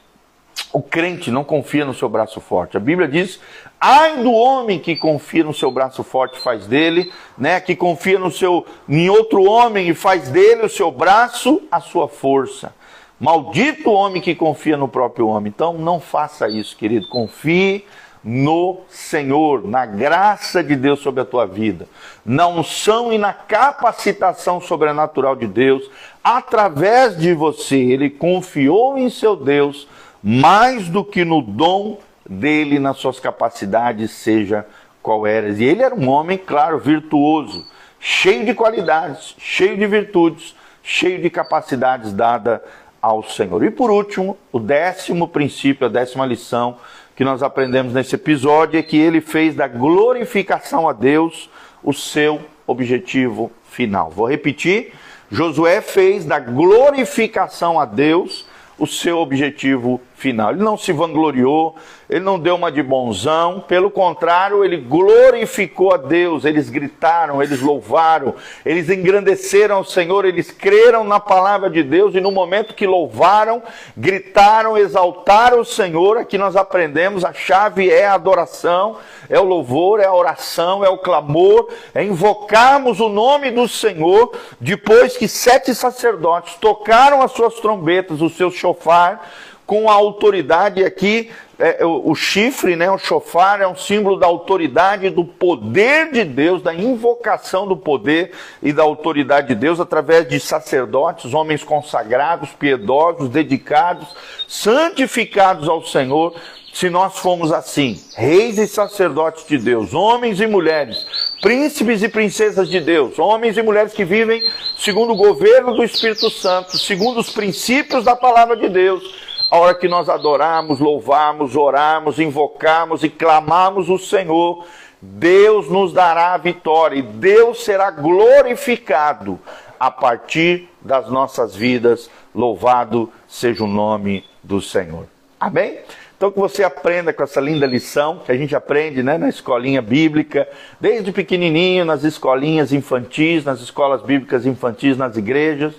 O 0.72 0.82
crente 0.82 1.30
não 1.30 1.44
confia 1.44 1.84
no 1.84 1.94
seu 1.94 2.08
braço 2.08 2.40
forte. 2.40 2.76
A 2.76 2.80
Bíblia 2.80 3.08
diz: 3.08 3.40
ai 3.80 4.22
do 4.22 4.32
homem 4.32 4.78
que 4.78 4.96
confia 4.96 5.44
no 5.44 5.54
seu 5.54 5.70
braço 5.70 6.02
forte, 6.02 6.38
faz 6.38 6.66
dele, 6.66 7.12
né? 7.36 7.60
Que 7.60 7.74
confia 7.74 8.18
no 8.18 8.30
seu 8.30 8.66
em 8.88 9.08
outro 9.08 9.44
homem 9.44 9.88
e 9.88 9.94
faz 9.94 10.28
dele 10.28 10.66
o 10.66 10.68
seu 10.68 10.90
braço 10.90 11.62
a 11.70 11.80
sua 11.80 12.08
força. 12.08 12.74
Maldito 13.18 13.90
o 13.90 13.94
homem 13.94 14.22
que 14.22 14.34
confia 14.34 14.76
no 14.76 14.86
próprio 14.88 15.26
homem. 15.28 15.52
Então 15.54 15.72
não 15.72 15.98
faça 15.98 16.48
isso, 16.48 16.76
querido. 16.76 17.08
Confie 17.08 17.84
no 18.22 18.80
Senhor, 18.88 19.66
na 19.66 19.86
graça 19.86 20.62
de 20.62 20.76
Deus 20.76 21.00
sobre 21.00 21.22
a 21.22 21.24
tua 21.24 21.46
vida, 21.46 21.88
na 22.24 22.46
unção 22.46 23.12
e 23.12 23.18
na 23.18 23.32
capacitação 23.32 24.60
sobrenatural 24.60 25.34
de 25.34 25.46
Deus, 25.46 25.88
através 26.22 27.16
de 27.16 27.32
você. 27.32 27.76
Ele 27.76 28.10
confiou 28.10 28.98
em 28.98 29.08
seu 29.08 29.34
Deus 29.34 29.88
mais 30.22 30.88
do 30.88 31.04
que 31.04 31.24
no 31.24 31.40
dom 31.40 31.98
dele, 32.28 32.78
nas 32.78 32.98
suas 32.98 33.18
capacidades, 33.20 34.10
seja 34.10 34.66
qual 35.02 35.26
era. 35.26 35.48
E 35.48 35.64
ele 35.64 35.82
era 35.82 35.94
um 35.94 36.08
homem, 36.08 36.36
claro, 36.36 36.78
virtuoso, 36.78 37.66
cheio 37.98 38.44
de 38.44 38.54
qualidades, 38.54 39.34
cheio 39.38 39.76
de 39.76 39.86
virtudes, 39.86 40.54
cheio 40.82 41.20
de 41.20 41.30
capacidades 41.30 42.12
dada 42.12 42.62
ao 43.00 43.22
Senhor. 43.22 43.64
E 43.64 43.70
por 43.70 43.90
último, 43.90 44.36
o 44.52 44.58
décimo 44.58 45.28
princípio, 45.28 45.86
a 45.86 45.90
décima 45.90 46.26
lição 46.26 46.76
que 47.16 47.24
nós 47.24 47.42
aprendemos 47.42 47.92
nesse 47.92 48.14
episódio 48.14 48.78
é 48.78 48.82
que 48.82 48.96
ele 48.96 49.20
fez 49.20 49.54
da 49.54 49.66
glorificação 49.66 50.88
a 50.88 50.92
Deus 50.92 51.50
o 51.82 51.92
seu 51.92 52.40
objetivo 52.66 53.50
final. 53.64 54.10
Vou 54.10 54.28
repetir: 54.28 54.92
Josué 55.30 55.80
fez 55.80 56.24
da 56.24 56.38
glorificação 56.38 57.80
a 57.80 57.84
Deus 57.84 58.46
o 58.78 58.86
seu 58.86 59.18
objetivo 59.18 60.00
final. 60.18 60.50
Ele 60.50 60.62
não 60.62 60.76
se 60.76 60.92
vangloriou, 60.92 61.76
ele 62.10 62.20
não 62.20 62.38
deu 62.38 62.56
uma 62.56 62.72
de 62.72 62.82
bonzão, 62.82 63.60
pelo 63.60 63.90
contrário, 63.90 64.64
ele 64.64 64.76
glorificou 64.76 65.94
a 65.94 65.96
Deus, 65.96 66.44
eles 66.44 66.68
gritaram, 66.68 67.42
eles 67.42 67.60
louvaram, 67.60 68.34
eles 68.64 68.88
engrandeceram 68.90 69.80
o 69.80 69.84
Senhor, 69.84 70.24
eles 70.24 70.50
creram 70.50 71.04
na 71.04 71.20
palavra 71.20 71.70
de 71.70 71.82
Deus. 71.82 72.14
E 72.14 72.20
no 72.20 72.32
momento 72.32 72.74
que 72.74 72.86
louvaram, 72.86 73.62
gritaram, 73.96 74.76
exaltaram 74.76 75.60
o 75.60 75.64
Senhor, 75.64 76.18
aqui 76.18 76.36
nós 76.36 76.56
aprendemos, 76.56 77.24
a 77.24 77.32
chave 77.32 77.90
é 77.90 78.06
a 78.06 78.14
adoração, 78.14 78.96
é 79.28 79.38
o 79.38 79.44
louvor, 79.44 80.00
é 80.00 80.06
a 80.06 80.14
oração, 80.14 80.84
é 80.84 80.88
o 80.88 80.98
clamor, 80.98 81.68
é 81.94 82.02
invocarmos 82.02 83.00
o 83.00 83.08
nome 83.08 83.50
do 83.50 83.68
Senhor, 83.68 84.32
depois 84.60 85.16
que 85.16 85.28
sete 85.28 85.74
sacerdotes 85.74 86.54
tocaram 86.54 87.22
as 87.22 87.32
suas 87.32 87.54
trombetas, 87.54 88.20
o 88.20 88.30
seu 88.30 88.50
chofar, 88.50 89.28
com 89.68 89.90
a 89.90 89.92
autoridade 89.92 90.82
aqui, 90.82 91.30
é, 91.58 91.84
o, 91.84 92.12
o, 92.12 92.14
chifre, 92.14 92.74
né, 92.74 92.90
o 92.90 92.96
chofar, 92.96 93.60
é 93.60 93.68
um 93.68 93.76
símbolo 93.76 94.18
da 94.18 94.26
autoridade, 94.26 95.10
do 95.10 95.22
poder 95.22 96.10
de 96.10 96.24
Deus, 96.24 96.62
da 96.62 96.72
invocação 96.72 97.68
do 97.68 97.76
poder 97.76 98.32
e 98.62 98.72
da 98.72 98.82
autoridade 98.82 99.48
de 99.48 99.54
Deus 99.54 99.78
através 99.78 100.26
de 100.26 100.40
sacerdotes, 100.40 101.34
homens 101.34 101.62
consagrados, 101.62 102.48
piedosos, 102.58 103.28
dedicados, 103.28 104.08
santificados 104.48 105.68
ao 105.68 105.84
Senhor. 105.84 106.34
Se 106.72 106.88
nós 106.88 107.18
formos 107.18 107.52
assim, 107.52 108.00
reis 108.16 108.56
e 108.56 108.66
sacerdotes 108.66 109.46
de 109.46 109.58
Deus, 109.58 109.92
homens 109.92 110.40
e 110.40 110.46
mulheres, 110.46 111.06
príncipes 111.42 112.02
e 112.02 112.08
princesas 112.08 112.70
de 112.70 112.80
Deus, 112.80 113.18
homens 113.18 113.58
e 113.58 113.62
mulheres 113.62 113.92
que 113.92 114.04
vivem 114.04 114.42
segundo 114.78 115.12
o 115.12 115.16
governo 115.16 115.74
do 115.74 115.84
Espírito 115.84 116.30
Santo, 116.30 116.78
segundo 116.78 117.20
os 117.20 117.28
princípios 117.28 118.04
da 118.04 118.16
palavra 118.16 118.56
de 118.56 118.70
Deus, 118.70 119.27
a 119.50 119.56
hora 119.56 119.74
que 119.74 119.88
nós 119.88 120.08
adoramos, 120.08 120.78
louvamos, 120.78 121.56
oramos, 121.56 122.18
invocamos 122.18 123.02
e 123.02 123.08
clamamos 123.08 123.88
o 123.88 123.98
Senhor, 123.98 124.64
Deus 125.00 125.68
nos 125.68 125.92
dará 125.92 126.34
a 126.34 126.38
vitória 126.38 126.98
e 126.98 127.02
Deus 127.02 127.64
será 127.64 127.90
glorificado 127.90 129.38
a 129.78 129.90
partir 129.90 130.68
das 130.80 131.08
nossas 131.08 131.54
vidas. 131.54 132.10
Louvado 132.34 133.10
seja 133.26 133.64
o 133.64 133.68
nome 133.68 134.24
do 134.42 134.60
Senhor. 134.60 135.06
Amém? 135.38 135.78
Então 136.16 136.32
que 136.32 136.38
você 136.38 136.64
aprenda 136.64 137.12
com 137.12 137.22
essa 137.22 137.40
linda 137.40 137.64
lição 137.64 138.20
que 138.26 138.32
a 138.32 138.36
gente 138.36 138.54
aprende 138.56 139.04
né, 139.04 139.16
na 139.16 139.28
escolinha 139.28 139.80
bíblica, 139.80 140.48
desde 140.80 141.12
pequenininho, 141.12 141.84
nas 141.84 142.02
escolinhas 142.02 142.72
infantis, 142.72 143.44
nas 143.44 143.60
escolas 143.60 144.02
bíblicas 144.02 144.44
infantis, 144.44 144.96
nas 144.96 145.16
igrejas. 145.16 145.74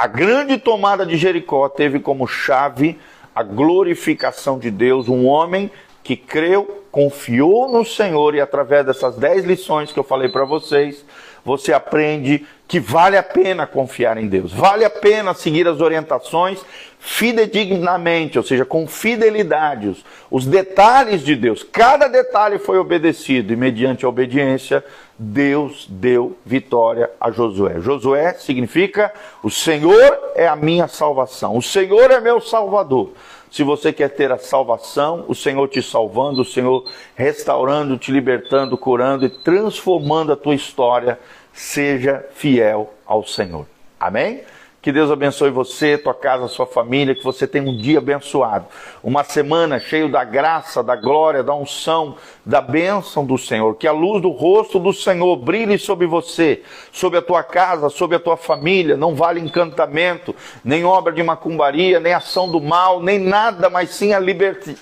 A 0.00 0.06
grande 0.06 0.56
tomada 0.56 1.04
de 1.04 1.14
Jericó 1.14 1.68
teve 1.68 2.00
como 2.00 2.26
chave 2.26 2.98
a 3.34 3.42
glorificação 3.42 4.58
de 4.58 4.70
Deus, 4.70 5.10
um 5.10 5.26
homem 5.26 5.70
que 6.02 6.16
creu, 6.16 6.86
confiou 6.90 7.70
no 7.70 7.84
Senhor 7.84 8.34
e 8.34 8.40
através 8.40 8.86
dessas 8.86 9.16
dez 9.16 9.44
lições 9.44 9.92
que 9.92 9.98
eu 9.98 10.02
falei 10.02 10.30
para 10.30 10.46
vocês, 10.46 11.04
você 11.44 11.72
aprende 11.72 12.46
que 12.68 12.78
vale 12.78 13.16
a 13.16 13.22
pena 13.22 13.66
confiar 13.66 14.16
em 14.16 14.28
Deus, 14.28 14.52
vale 14.52 14.84
a 14.84 14.90
pena 14.90 15.34
seguir 15.34 15.66
as 15.66 15.80
orientações 15.80 16.64
fidedignamente, 17.00 18.38
ou 18.38 18.44
seja, 18.44 18.64
com 18.64 18.86
fidelidade, 18.86 19.88
os, 19.88 20.04
os 20.30 20.46
detalhes 20.46 21.22
de 21.22 21.34
Deus. 21.34 21.62
Cada 21.62 22.06
detalhe 22.06 22.58
foi 22.58 22.78
obedecido 22.78 23.52
e 23.52 23.56
mediante 23.56 24.04
a 24.04 24.08
obediência 24.08 24.84
Deus 25.18 25.86
deu 25.88 26.36
vitória 26.44 27.10
a 27.20 27.30
Josué. 27.30 27.80
Josué 27.80 28.34
significa 28.34 29.12
o 29.42 29.50
Senhor 29.50 30.18
é 30.34 30.46
a 30.46 30.54
minha 30.54 30.88
salvação, 30.88 31.56
o 31.56 31.62
Senhor 31.62 32.10
é 32.10 32.20
meu 32.20 32.40
salvador. 32.40 33.12
Se 33.50 33.64
você 33.64 33.92
quer 33.92 34.10
ter 34.10 34.30
a 34.30 34.38
salvação, 34.38 35.24
o 35.26 35.34
Senhor 35.34 35.66
te 35.68 35.82
salvando, 35.82 36.42
o 36.42 36.44
Senhor 36.44 36.84
restaurando, 37.16 37.98
te 37.98 38.12
libertando, 38.12 38.78
curando 38.78 39.26
e 39.26 39.28
transformando 39.28 40.32
a 40.32 40.36
tua 40.36 40.54
história, 40.54 41.18
seja 41.52 42.24
fiel 42.34 42.92
ao 43.06 43.26
Senhor. 43.26 43.66
Amém? 43.98 44.42
Que 44.82 44.90
Deus 44.90 45.10
abençoe 45.10 45.50
você, 45.50 45.98
tua 45.98 46.14
casa, 46.14 46.48
sua 46.48 46.64
família, 46.64 47.14
que 47.14 47.22
você 47.22 47.46
tenha 47.46 47.68
um 47.68 47.76
dia 47.76 47.98
abençoado, 47.98 48.64
uma 49.04 49.22
semana 49.22 49.78
cheio 49.78 50.08
da 50.08 50.24
graça, 50.24 50.82
da 50.82 50.96
glória, 50.96 51.42
da 51.42 51.54
unção, 51.54 52.16
da 52.46 52.62
bênção 52.62 53.26
do 53.26 53.36
Senhor. 53.36 53.74
Que 53.74 53.86
a 53.86 53.92
luz 53.92 54.22
do 54.22 54.30
rosto 54.30 54.78
do 54.78 54.90
Senhor 54.90 55.36
brilhe 55.36 55.78
sobre 55.78 56.06
você, 56.06 56.62
sobre 56.90 57.18
a 57.18 57.22
tua 57.22 57.42
casa, 57.42 57.90
sobre 57.90 58.16
a 58.16 58.20
tua 58.20 58.38
família. 58.38 58.96
Não 58.96 59.14
vale 59.14 59.38
encantamento, 59.38 60.34
nem 60.64 60.82
obra 60.82 61.12
de 61.12 61.22
macumbaria, 61.22 62.00
nem 62.00 62.14
ação 62.14 62.50
do 62.50 62.58
mal, 62.58 63.02
nem 63.02 63.18
nada, 63.18 63.68
mas 63.68 63.90
sim 63.90 64.14
a 64.14 64.18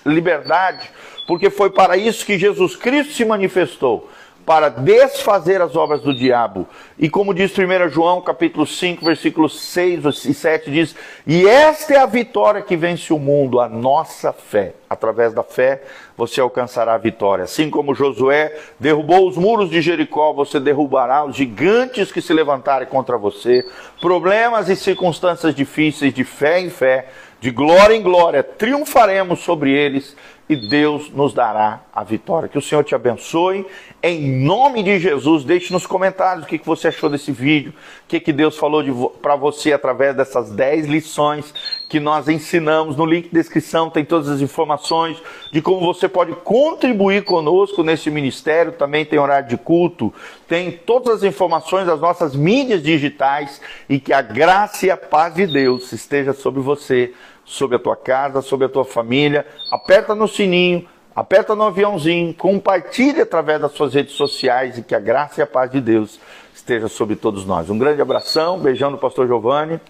liberdade, 0.07 0.89
porque 1.27 1.51
foi 1.51 1.71
para 1.71 1.97
isso 1.97 2.25
que 2.25 2.39
Jesus 2.39 2.77
Cristo 2.77 3.15
se 3.15 3.25
manifestou 3.25 4.09
para 4.49 4.71
desfazer 4.71 5.61
as 5.61 5.77
obras 5.77 6.01
do 6.01 6.15
diabo. 6.15 6.67
E 6.99 7.11
como 7.11 7.35
diz 7.35 7.53
1 7.53 7.91
João, 7.91 8.23
capítulo 8.23 8.67
5, 8.67 9.05
versículos 9.05 9.61
6 9.61 10.25
e 10.25 10.33
7, 10.33 10.71
diz: 10.71 10.97
E 11.27 11.47
esta 11.47 11.93
é 11.93 11.99
a 11.99 12.07
vitória 12.07 12.63
que 12.63 12.75
vence 12.75 13.13
o 13.13 13.19
mundo, 13.19 13.61
a 13.61 13.69
nossa 13.69 14.33
fé. 14.33 14.73
Através 14.89 15.35
da 15.35 15.43
fé 15.43 15.83
você 16.17 16.41
alcançará 16.41 16.95
a 16.95 16.99
vitória. 16.99 17.45
Assim 17.45 17.69
como 17.69 17.95
Josué 17.95 18.59
derrubou 18.81 19.29
os 19.29 19.37
muros 19.37 19.69
de 19.69 19.83
Jericó, 19.83 20.33
você 20.33 20.59
derrubará 20.59 21.27
os 21.27 21.37
gigantes 21.37 22.11
que 22.11 22.23
se 22.23 22.33
levantarem 22.33 22.89
contra 22.89 23.19
você. 23.19 23.63
Problemas 24.01 24.71
e 24.71 24.77
circunstâncias 24.77 25.55
difíceis, 25.55 26.15
de 26.15 26.25
fé 26.25 26.59
em 26.59 26.71
fé, 26.71 27.09
de 27.39 27.51
glória 27.51 27.95
em 27.95 28.03
glória, 28.03 28.43
triunfaremos 28.43 29.41
sobre 29.41 29.71
eles 29.71 30.17
e 30.49 30.57
Deus 30.57 31.11
nos 31.11 31.35
dará 31.35 31.83
a 31.93 32.03
vitória. 32.03 32.49
Que 32.49 32.57
o 32.57 32.63
Senhor 32.63 32.83
te 32.83 32.95
abençoe. 32.95 33.67
Em 34.03 34.45
nome 34.45 34.83
de 34.83 34.99
Jesus, 34.99 35.45
deixe 35.45 35.73
nos 35.73 35.87
comentários 35.87 36.45
o 36.45 36.49
que, 36.49 36.59
você 36.65 36.89
achou 36.89 37.11
desse 37.11 37.33
vídeo, 37.33 37.75
o 38.05 38.07
que, 38.07 38.33
Deus 38.33 38.57
falou 38.57 39.11
para 39.21 39.37
você 39.37 39.73
através 39.73 40.17
dessas 40.17 40.51
10 40.51 40.87
lições 40.87 41.53
que 41.89 42.01
nós 42.01 42.29
ensinamos. 42.29 42.97
No 42.97 43.05
link 43.05 43.25
de 43.25 43.35
descrição 43.35 43.91
tem 43.91 44.05
todas 44.05 44.29
as 44.29 44.41
informações 44.41 45.21
de 45.53 45.61
como 45.61 45.81
você 45.81 46.09
pode 46.09 46.33
contribuir 46.33 47.25
conosco 47.25 47.83
nesse 47.83 48.11
ministério. 48.11 48.73
Também 48.73 49.05
tem 49.05 49.19
horário 49.19 49.49
de 49.49 49.57
culto, 49.59 50.15
tem 50.47 50.71
todas 50.71 51.17
as 51.17 51.23
informações 51.25 51.87
das 51.87 52.01
nossas 52.01 52.35
mídias 52.35 52.83
digitais 52.83 53.61
e 53.89 54.01
que 54.01 54.13
a 54.13 54.23
graça 54.23 54.87
e 54.87 54.91
a 54.91 54.97
paz 54.97 55.35
de 55.35 55.47
Deus 55.47 55.93
esteja 55.93 56.33
sobre 56.33 56.61
você 56.61 57.13
sobre 57.49 57.77
a 57.77 57.79
tua 57.79 57.97
casa, 57.97 58.43
sobre 58.43 58.67
a 58.67 58.69
tua 58.69 58.85
família. 58.85 59.47
Aperta 59.73 60.15
no 60.15 60.29
sininho, 60.29 60.87
aperta 61.17 61.55
no 61.55 61.65
aviãozinho, 61.65 62.35
compartilhe 62.35 63.23
através 63.23 63.61
das 63.61 63.73
suas 63.73 63.95
redes 63.95 64.13
sociais 64.13 64.77
e 64.79 64.83
que 64.83 64.95
a 64.95 65.01
graça 65.01 65.41
e 65.41 65.43
a 65.43 65.47
paz 65.47 65.71
de 65.71 65.81
Deus 65.81 66.21
esteja 66.55 66.89
sobre 66.89 67.17
todos 67.17 67.47
nós. 67.47 67.71
Um 67.71 67.79
grande 67.79 68.03
abração, 68.03 68.61
beijão 68.61 68.93
do 68.93 68.99
pastor 68.99 69.27
Giovanni. 69.27 69.81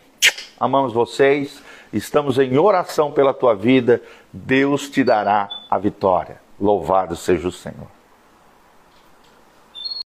Amamos 0.58 0.92
vocês. 0.92 1.60
Estamos 1.92 2.38
em 2.38 2.56
oração 2.58 3.10
pela 3.10 3.34
tua 3.34 3.54
vida. 3.54 4.00
Deus 4.32 4.88
te 4.88 5.02
dará 5.02 5.48
a 5.68 5.78
vitória. 5.78 6.40
Louvado 6.60 7.16
seja 7.16 7.48
o 7.48 7.52
Senhor. 7.52 7.88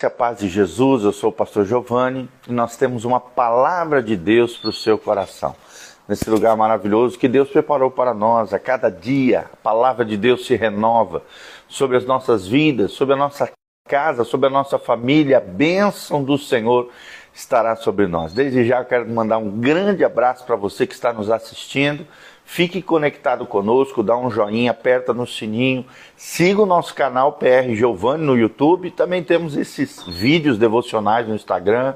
A 0.04 0.10
paz 0.10 0.40
de 0.40 0.50
Jesus, 0.50 1.04
eu 1.04 1.12
sou 1.12 1.30
o 1.30 1.34
pastor 1.34 1.64
Giovanni 1.64 2.28
e 2.48 2.52
nós 2.52 2.76
temos 2.76 3.06
uma 3.06 3.20
palavra 3.20 4.02
de 4.02 4.16
Deus 4.18 4.58
para 4.58 4.72
o 4.72 4.74
seu 4.74 4.98
coração 4.98 5.56
nesse 6.12 6.30
lugar 6.30 6.58
maravilhoso 6.58 7.18
que 7.18 7.30
Deus 7.30 7.48
preparou 7.48 7.90
para 7.90 8.14
nós. 8.14 8.54
A 8.54 8.60
cada 8.60 8.92
dia, 8.92 9.46
a 9.54 9.56
palavra 9.56 10.04
de 10.04 10.18
Deus 10.18 10.46
se 10.46 10.58
renova 10.58 11.24
sobre 11.70 11.96
as 11.96 12.04
nossas 12.04 12.46
vidas, 12.46 12.92
sobre 12.92 13.14
a 13.14 13.18
nossa 13.18 13.50
casa, 13.88 14.26
sobre 14.26 14.48
a 14.48 14.50
nossa 14.50 14.78
família. 14.78 15.38
A 15.38 15.40
bênção 15.40 16.22
do 16.22 16.38
Senhor 16.38 16.90
estará 17.34 17.78
sobre 17.78 18.08
nós. 18.08 18.34
Desde 18.34 18.66
já 18.66 18.84
quero 18.84 19.10
mandar 19.10 19.38
um 19.38 19.50
grande 19.62 20.04
abraço 20.04 20.44
para 20.46 20.58
você 20.58 20.86
que 20.86 20.94
está 20.94 21.14
nos 21.14 21.32
assistindo. 21.32 22.06
Fique 22.44 22.82
conectado 22.82 23.46
conosco, 23.46 24.04
dá 24.04 24.18
um 24.18 24.30
joinha, 24.30 24.72
aperta 24.72 25.14
no 25.14 25.26
sininho, 25.26 25.86
siga 26.18 26.62
o 26.62 26.66
nosso 26.66 26.94
canal 26.94 27.32
PR 27.34 27.74
Giovanni 27.74 28.26
no 28.26 28.38
YouTube. 28.38 28.92
Também 28.92 29.24
temos 29.24 29.56
esses 29.56 30.04
vídeos 30.06 30.58
devocionais 30.58 31.26
no 31.26 31.36
Instagram, 31.36 31.94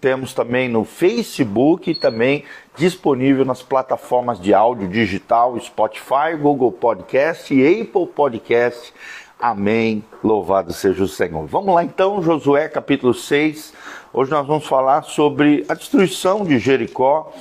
temos 0.00 0.32
também 0.32 0.68
no 0.68 0.84
Facebook 0.84 1.94
também 1.94 2.44
disponível 2.76 3.44
nas 3.44 3.62
plataformas 3.62 4.40
de 4.40 4.52
áudio 4.52 4.88
digital, 4.88 5.58
Spotify, 5.60 6.36
Google 6.40 6.72
Podcast 6.72 7.54
e 7.54 7.80
Apple 7.80 8.06
Podcast. 8.06 8.92
Amém. 9.38 10.04
Louvado 10.22 10.72
seja 10.72 11.04
o 11.04 11.08
Senhor. 11.08 11.46
Vamos 11.46 11.74
lá 11.74 11.84
então, 11.84 12.22
Josué 12.22 12.68
capítulo 12.68 13.14
6. 13.14 13.72
Hoje 14.12 14.30
nós 14.30 14.46
vamos 14.46 14.66
falar 14.66 15.02
sobre 15.02 15.64
a 15.68 15.74
destruição 15.74 16.44
de 16.44 16.58
Jericó 16.58 17.32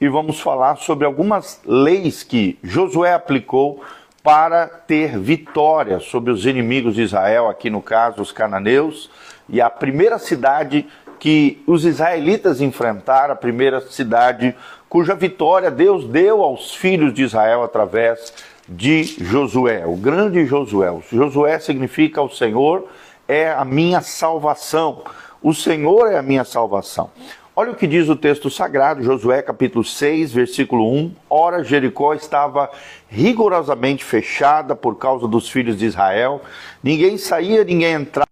e 0.00 0.08
vamos 0.08 0.40
falar 0.40 0.76
sobre 0.76 1.06
algumas 1.06 1.60
leis 1.64 2.22
que 2.22 2.58
Josué 2.62 3.14
aplicou 3.14 3.82
para 4.22 4.66
ter 4.66 5.18
vitória 5.18 6.00
sobre 6.00 6.32
os 6.32 6.44
inimigos 6.46 6.94
de 6.94 7.02
Israel, 7.02 7.48
aqui 7.48 7.70
no 7.70 7.80
caso 7.80 8.20
os 8.20 8.32
cananeus, 8.32 9.10
e 9.48 9.60
a 9.60 9.70
primeira 9.70 10.18
cidade 10.18 10.86
que 11.20 11.62
os 11.66 11.84
israelitas 11.84 12.60
enfrentaram 12.62 13.34
a 13.34 13.36
primeira 13.36 13.80
cidade 13.82 14.56
cuja 14.90 15.14
vitória 15.14 15.70
Deus 15.70 16.04
deu 16.04 16.42
aos 16.42 16.74
filhos 16.74 17.14
de 17.14 17.22
Israel 17.22 17.62
através 17.62 18.34
de 18.68 19.04
Josué, 19.04 19.86
o 19.86 19.96
grande 19.96 20.44
Josué. 20.44 20.92
Josué 21.10 21.58
significa 21.60 22.20
o 22.20 22.28
Senhor 22.28 22.88
é 23.26 23.52
a 23.52 23.64
minha 23.64 24.00
salvação. 24.00 25.04
O 25.40 25.54
Senhor 25.54 26.10
é 26.10 26.18
a 26.18 26.22
minha 26.22 26.44
salvação. 26.44 27.10
Olha 27.54 27.70
o 27.70 27.76
que 27.76 27.86
diz 27.86 28.08
o 28.08 28.16
texto 28.16 28.50
sagrado, 28.50 29.02
Josué 29.02 29.42
capítulo 29.42 29.84
6, 29.84 30.32
versículo 30.32 30.92
1. 30.92 31.14
Ora, 31.28 31.62
Jericó 31.62 32.12
estava 32.12 32.68
rigorosamente 33.08 34.04
fechada 34.04 34.74
por 34.74 34.96
causa 34.96 35.28
dos 35.28 35.48
filhos 35.48 35.78
de 35.78 35.86
Israel. 35.86 36.42
Ninguém 36.82 37.16
saía, 37.16 37.62
ninguém 37.62 37.92
entrava. 37.92 38.26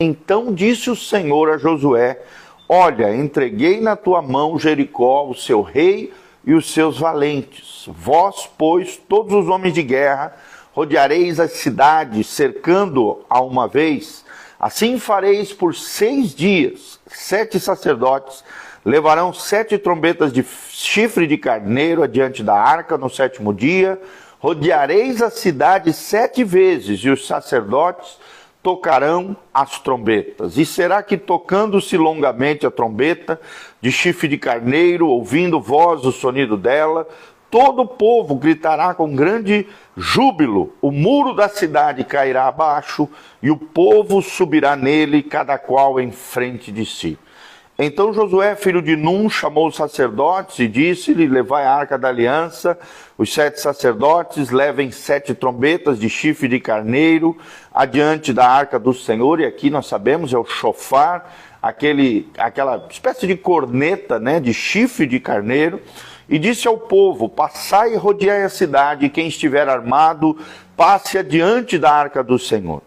Então 0.00 0.52
disse 0.52 0.90
o 0.90 0.96
Senhor 0.96 1.50
a 1.50 1.58
Josué: 1.58 2.20
Olha, 2.68 3.14
entreguei 3.14 3.80
na 3.80 3.94
tua 3.94 4.20
mão 4.20 4.58
Jericó, 4.58 5.28
o 5.28 5.34
seu 5.34 5.62
rei 5.62 6.12
e 6.44 6.52
os 6.52 6.72
seus 6.72 6.98
valentes. 6.98 7.84
Vós, 7.86 8.50
pois, 8.58 8.96
todos 8.96 9.32
os 9.32 9.48
homens 9.48 9.72
de 9.72 9.84
guerra, 9.84 10.34
rodeareis 10.72 11.38
a 11.38 11.46
cidade, 11.46 12.24
cercando-a 12.24 13.40
uma 13.40 13.68
vez. 13.68 14.24
Assim 14.58 14.98
fareis 14.98 15.52
por 15.52 15.76
seis 15.76 16.34
dias. 16.34 16.98
Sete 17.06 17.60
sacerdotes 17.60 18.42
levarão 18.84 19.32
sete 19.32 19.78
trombetas 19.78 20.32
de 20.32 20.44
chifre 20.70 21.28
de 21.28 21.38
carneiro 21.38 22.02
adiante 22.02 22.42
da 22.42 22.54
arca 22.54 22.98
no 22.98 23.08
sétimo 23.08 23.54
dia. 23.54 24.00
Rodeareis 24.40 25.22
a 25.22 25.30
cidade 25.30 25.92
sete 25.92 26.42
vezes, 26.42 26.98
e 27.00 27.10
os 27.10 27.28
sacerdotes 27.28 28.18
tocarão 28.66 29.36
as 29.54 29.78
trombetas. 29.78 30.58
E 30.58 30.66
será 30.66 31.00
que, 31.00 31.16
tocando-se 31.16 31.96
longamente 31.96 32.66
a 32.66 32.70
trombeta 32.70 33.40
de 33.80 33.92
chifre 33.92 34.26
de 34.26 34.36
carneiro, 34.36 35.06
ouvindo 35.06 35.60
voz 35.60 36.04
o 36.04 36.10
sonido 36.10 36.56
dela, 36.56 37.06
todo 37.48 37.82
o 37.82 37.86
povo 37.86 38.34
gritará 38.34 38.92
com 38.92 39.14
grande 39.14 39.68
júbilo, 39.96 40.74
o 40.82 40.90
muro 40.90 41.32
da 41.32 41.48
cidade 41.48 42.02
cairá 42.02 42.48
abaixo 42.48 43.08
e 43.40 43.52
o 43.52 43.56
povo 43.56 44.20
subirá 44.20 44.74
nele, 44.74 45.22
cada 45.22 45.56
qual 45.56 46.00
em 46.00 46.10
frente 46.10 46.72
de 46.72 46.84
si. 46.84 47.16
Então 47.78 48.10
Josué, 48.10 48.56
filho 48.56 48.80
de 48.80 48.96
Num, 48.96 49.28
chamou 49.28 49.68
os 49.68 49.76
sacerdotes 49.76 50.58
e 50.60 50.66
disse-lhe: 50.66 51.26
Levai 51.26 51.64
a 51.66 51.74
arca 51.74 51.98
da 51.98 52.08
aliança. 52.08 52.78
Os 53.18 53.32
sete 53.32 53.60
sacerdotes 53.60 54.50
levem 54.50 54.90
sete 54.90 55.34
trombetas 55.34 55.98
de 55.98 56.08
chifre 56.08 56.48
de 56.48 56.58
carneiro 56.58 57.36
adiante 57.74 58.32
da 58.32 58.48
arca 58.48 58.78
do 58.78 58.94
Senhor. 58.94 59.40
E 59.40 59.44
aqui 59.44 59.68
nós 59.68 59.86
sabemos 59.86 60.32
é 60.32 60.38
o 60.38 60.44
chofar, 60.46 61.36
aquele, 61.60 62.30
aquela 62.38 62.86
espécie 62.90 63.26
de 63.26 63.36
corneta 63.36 64.18
né, 64.18 64.40
de 64.40 64.54
chifre 64.54 65.06
de 65.06 65.20
carneiro. 65.20 65.78
E 66.30 66.38
disse 66.38 66.66
ao 66.66 66.78
povo: 66.78 67.28
Passai 67.28 67.92
e 67.92 67.96
rodeai 67.96 68.42
a 68.42 68.48
cidade, 68.48 69.04
e 69.04 69.10
quem 69.10 69.28
estiver 69.28 69.68
armado, 69.68 70.38
passe 70.74 71.18
adiante 71.18 71.78
da 71.78 71.92
arca 71.92 72.24
do 72.24 72.38
Senhor. 72.38 72.80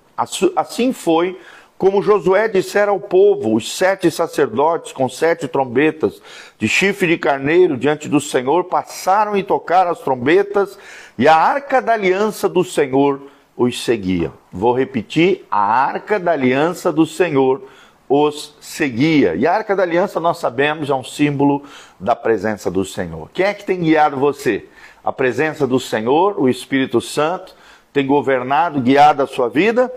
Assim 0.56 0.92
foi 0.92 1.40
como 1.80 2.04
Josué 2.04 2.50
dissera 2.50 2.92
ao 2.92 3.00
povo, 3.00 3.56
os 3.56 3.72
sete 3.72 4.12
sacerdotes 4.12 4.92
com 4.92 5.08
sete 5.08 5.48
trombetas 5.48 6.22
de 6.58 6.68
chifre 6.68 7.08
de 7.08 7.18
carneiro 7.18 7.78
diante 7.78 8.10
do 8.10 8.20
Senhor 8.20 8.66
passaram 8.66 9.38
e 9.38 9.44
tocaram 9.44 9.90
as 9.90 10.00
trombetas, 10.00 10.78
e 11.18 11.26
a 11.26 11.38
arca 11.38 11.82
da 11.82 11.94
aliança 11.94 12.50
do 12.50 12.66
Senhor 12.66 13.22
os 13.56 13.82
seguia. 13.82 14.30
Vou 14.52 14.78
repetir: 14.78 15.46
a 15.50 15.62
arca 15.62 16.20
da 16.20 16.34
aliança 16.34 16.92
do 16.92 17.06
Senhor 17.06 17.64
os 18.10 18.58
seguia. 18.60 19.36
E 19.36 19.48
a 19.48 19.54
arca 19.54 19.74
da 19.74 19.84
aliança, 19.84 20.20
nós 20.20 20.38
sabemos, 20.38 20.90
é 20.90 20.94
um 20.94 21.04
símbolo 21.04 21.64
da 21.98 22.14
presença 22.14 22.70
do 22.70 22.84
Senhor. 22.84 23.30
Quem 23.34 23.46
é 23.46 23.54
que 23.54 23.64
tem 23.64 23.80
guiado 23.80 24.18
você? 24.18 24.66
A 25.02 25.14
presença 25.14 25.66
do 25.66 25.80
Senhor, 25.80 26.38
o 26.42 26.50
Espírito 26.50 27.00
Santo, 27.00 27.56
tem 27.94 28.06
governado, 28.06 28.82
guiado 28.82 29.24
a 29.24 29.28
sua 29.28 29.48
vida? 29.48 29.90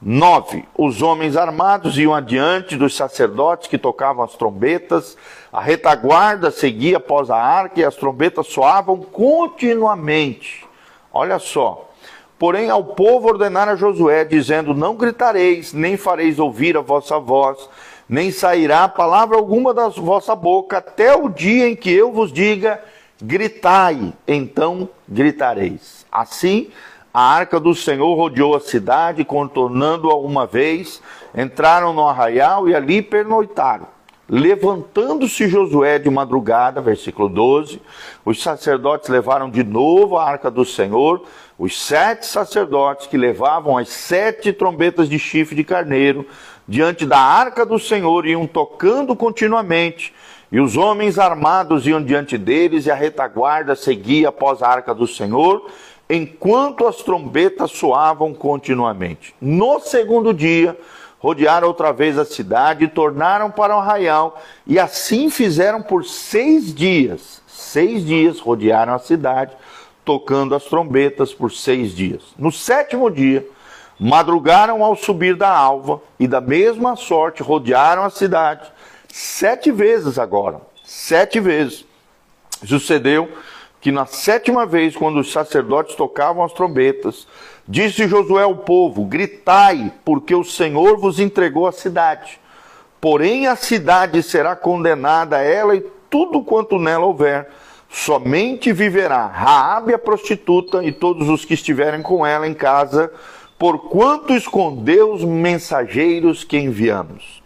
9. 0.00 0.64
Os 0.76 1.00
homens 1.00 1.36
armados 1.36 1.96
iam 1.98 2.14
adiante 2.14 2.76
dos 2.76 2.94
sacerdotes 2.94 3.68
que 3.68 3.78
tocavam 3.78 4.24
as 4.24 4.34
trombetas, 4.34 5.16
a 5.52 5.60
retaguarda 5.60 6.50
seguia 6.50 6.98
após 6.98 7.30
a 7.30 7.36
arca 7.36 7.80
e 7.80 7.84
as 7.84 7.96
trombetas 7.96 8.46
soavam 8.48 8.98
continuamente. 8.98 10.66
Olha 11.12 11.38
só. 11.38 11.90
Porém, 12.38 12.68
ao 12.68 12.84
povo 12.84 13.28
ordenara 13.28 13.76
Josué, 13.76 14.24
dizendo: 14.24 14.74
Não 14.74 14.94
gritareis, 14.94 15.72
nem 15.72 15.96
fareis 15.96 16.38
ouvir 16.38 16.76
a 16.76 16.82
vossa 16.82 17.18
voz, 17.18 17.66
nem 18.06 18.30
sairá 18.30 18.86
palavra 18.88 19.36
alguma 19.36 19.72
da 19.72 19.88
vossa 19.88 20.36
boca, 20.36 20.78
até 20.78 21.16
o 21.16 21.30
dia 21.30 21.66
em 21.66 21.74
que 21.74 21.90
eu 21.90 22.12
vos 22.12 22.30
diga: 22.30 22.82
gritai, 23.20 24.12
então 24.28 24.88
gritareis. 25.08 26.04
Assim, 26.12 26.70
a 27.16 27.22
arca 27.22 27.58
do 27.58 27.74
Senhor 27.74 28.14
rodeou 28.14 28.54
a 28.54 28.60
cidade, 28.60 29.24
contornando-a 29.24 30.14
uma 30.16 30.46
vez, 30.46 31.00
entraram 31.34 31.94
no 31.94 32.06
arraial 32.06 32.68
e 32.68 32.74
ali 32.74 33.00
pernoitaram. 33.00 33.86
Levantando-se 34.28 35.48
Josué 35.48 35.98
de 35.98 36.10
madrugada, 36.10 36.82
versículo 36.82 37.30
12, 37.30 37.80
os 38.22 38.42
sacerdotes 38.42 39.08
levaram 39.08 39.48
de 39.48 39.64
novo 39.64 40.18
a 40.18 40.28
arca 40.28 40.50
do 40.50 40.62
Senhor, 40.62 41.22
os 41.58 41.80
sete 41.80 42.26
sacerdotes 42.26 43.06
que 43.06 43.16
levavam 43.16 43.78
as 43.78 43.88
sete 43.88 44.52
trombetas 44.52 45.08
de 45.08 45.18
chifre 45.18 45.56
de 45.56 45.64
carneiro, 45.64 46.26
diante 46.68 47.06
da 47.06 47.18
arca 47.18 47.64
do 47.64 47.78
Senhor, 47.78 48.26
iam 48.26 48.46
tocando 48.46 49.16
continuamente, 49.16 50.12
e 50.52 50.60
os 50.60 50.76
homens 50.76 51.18
armados 51.18 51.86
iam 51.86 52.04
diante 52.04 52.36
deles, 52.36 52.84
e 52.84 52.90
a 52.90 52.94
retaguarda 52.94 53.74
seguia 53.74 54.28
após 54.28 54.62
a 54.62 54.68
arca 54.68 54.94
do 54.94 55.06
Senhor, 55.06 55.66
enquanto 56.08 56.86
as 56.86 56.96
trombetas 56.96 57.72
soavam 57.72 58.32
continuamente. 58.32 59.34
No 59.40 59.80
segundo 59.80 60.32
dia, 60.32 60.78
rodearam 61.18 61.68
outra 61.68 61.92
vez 61.92 62.18
a 62.18 62.24
cidade 62.24 62.84
e 62.84 62.88
tornaram 62.88 63.50
para 63.50 63.76
o 63.76 63.80
arraial, 63.80 64.40
e 64.66 64.78
assim 64.78 65.28
fizeram 65.30 65.82
por 65.82 66.04
seis 66.04 66.74
dias. 66.74 67.42
Seis 67.46 68.04
dias 68.04 68.38
rodearam 68.38 68.94
a 68.94 68.98
cidade, 68.98 69.56
tocando 70.04 70.54
as 70.54 70.64
trombetas 70.64 71.34
por 71.34 71.50
seis 71.50 71.92
dias. 71.92 72.22
No 72.38 72.52
sétimo 72.52 73.10
dia, 73.10 73.46
madrugaram 73.98 74.84
ao 74.84 74.94
subir 74.94 75.34
da 75.34 75.50
alva, 75.50 76.00
e 76.20 76.28
da 76.28 76.40
mesma 76.40 76.94
sorte 76.94 77.42
rodearam 77.42 78.04
a 78.04 78.10
cidade, 78.10 78.70
sete 79.08 79.72
vezes 79.72 80.18
agora, 80.18 80.60
sete 80.84 81.40
vezes. 81.40 81.84
Sucedeu 82.64 83.28
que 83.86 83.92
na 83.92 84.04
sétima 84.04 84.66
vez, 84.66 84.96
quando 84.96 85.20
os 85.20 85.30
sacerdotes 85.30 85.94
tocavam 85.94 86.42
as 86.42 86.52
trombetas, 86.52 87.24
disse 87.68 88.08
Josué 88.08 88.42
ao 88.42 88.56
povo: 88.56 89.04
Gritai, 89.04 89.92
porque 90.04 90.34
o 90.34 90.42
Senhor 90.42 90.96
vos 90.96 91.20
entregou 91.20 91.68
a 91.68 91.72
cidade. 91.72 92.40
Porém, 93.00 93.46
a 93.46 93.54
cidade 93.54 94.24
será 94.24 94.56
condenada, 94.56 95.38
ela 95.40 95.76
e 95.76 95.86
tudo 96.10 96.42
quanto 96.42 96.80
nela 96.80 97.06
houver. 97.06 97.48
Somente 97.88 98.72
viverá 98.72 99.24
Raabe 99.28 99.94
a 99.94 99.98
prostituta 100.00 100.82
e 100.82 100.90
todos 100.90 101.28
os 101.28 101.44
que 101.44 101.54
estiverem 101.54 102.02
com 102.02 102.26
ela 102.26 102.48
em 102.48 102.54
casa, 102.54 103.12
porquanto 103.56 104.32
escondeu 104.32 105.12
os 105.12 105.22
mensageiros 105.22 106.42
que 106.42 106.58
enviamos. 106.58 107.40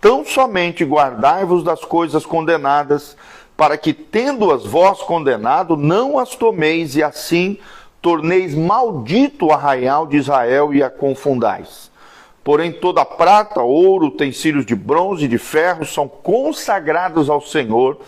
Tão 0.00 0.24
somente 0.24 0.84
guardai-vos 0.84 1.64
das 1.64 1.84
coisas 1.84 2.24
condenadas, 2.24 3.16
para 3.60 3.76
que, 3.76 3.92
tendo-as 3.92 4.64
vós 4.64 5.02
condenado, 5.02 5.76
não 5.76 6.18
as 6.18 6.34
tomeis 6.34 6.96
e 6.96 7.02
assim 7.02 7.58
torneis 8.00 8.54
maldito 8.54 9.48
o 9.48 9.52
arraial 9.52 10.06
de 10.06 10.16
Israel 10.16 10.72
e 10.72 10.82
a 10.82 10.88
confundais. 10.88 11.90
Porém, 12.42 12.72
toda 12.72 13.04
prata, 13.04 13.60
ouro, 13.60 14.06
utensílios 14.06 14.64
de 14.64 14.74
bronze 14.74 15.26
e 15.26 15.28
de 15.28 15.36
ferro 15.36 15.84
são 15.84 16.08
consagrados 16.08 17.28
ao 17.28 17.42
Senhor, 17.42 17.98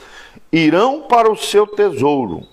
irão 0.50 1.02
para 1.02 1.30
o 1.30 1.36
seu 1.36 1.66
tesouro. 1.66 2.44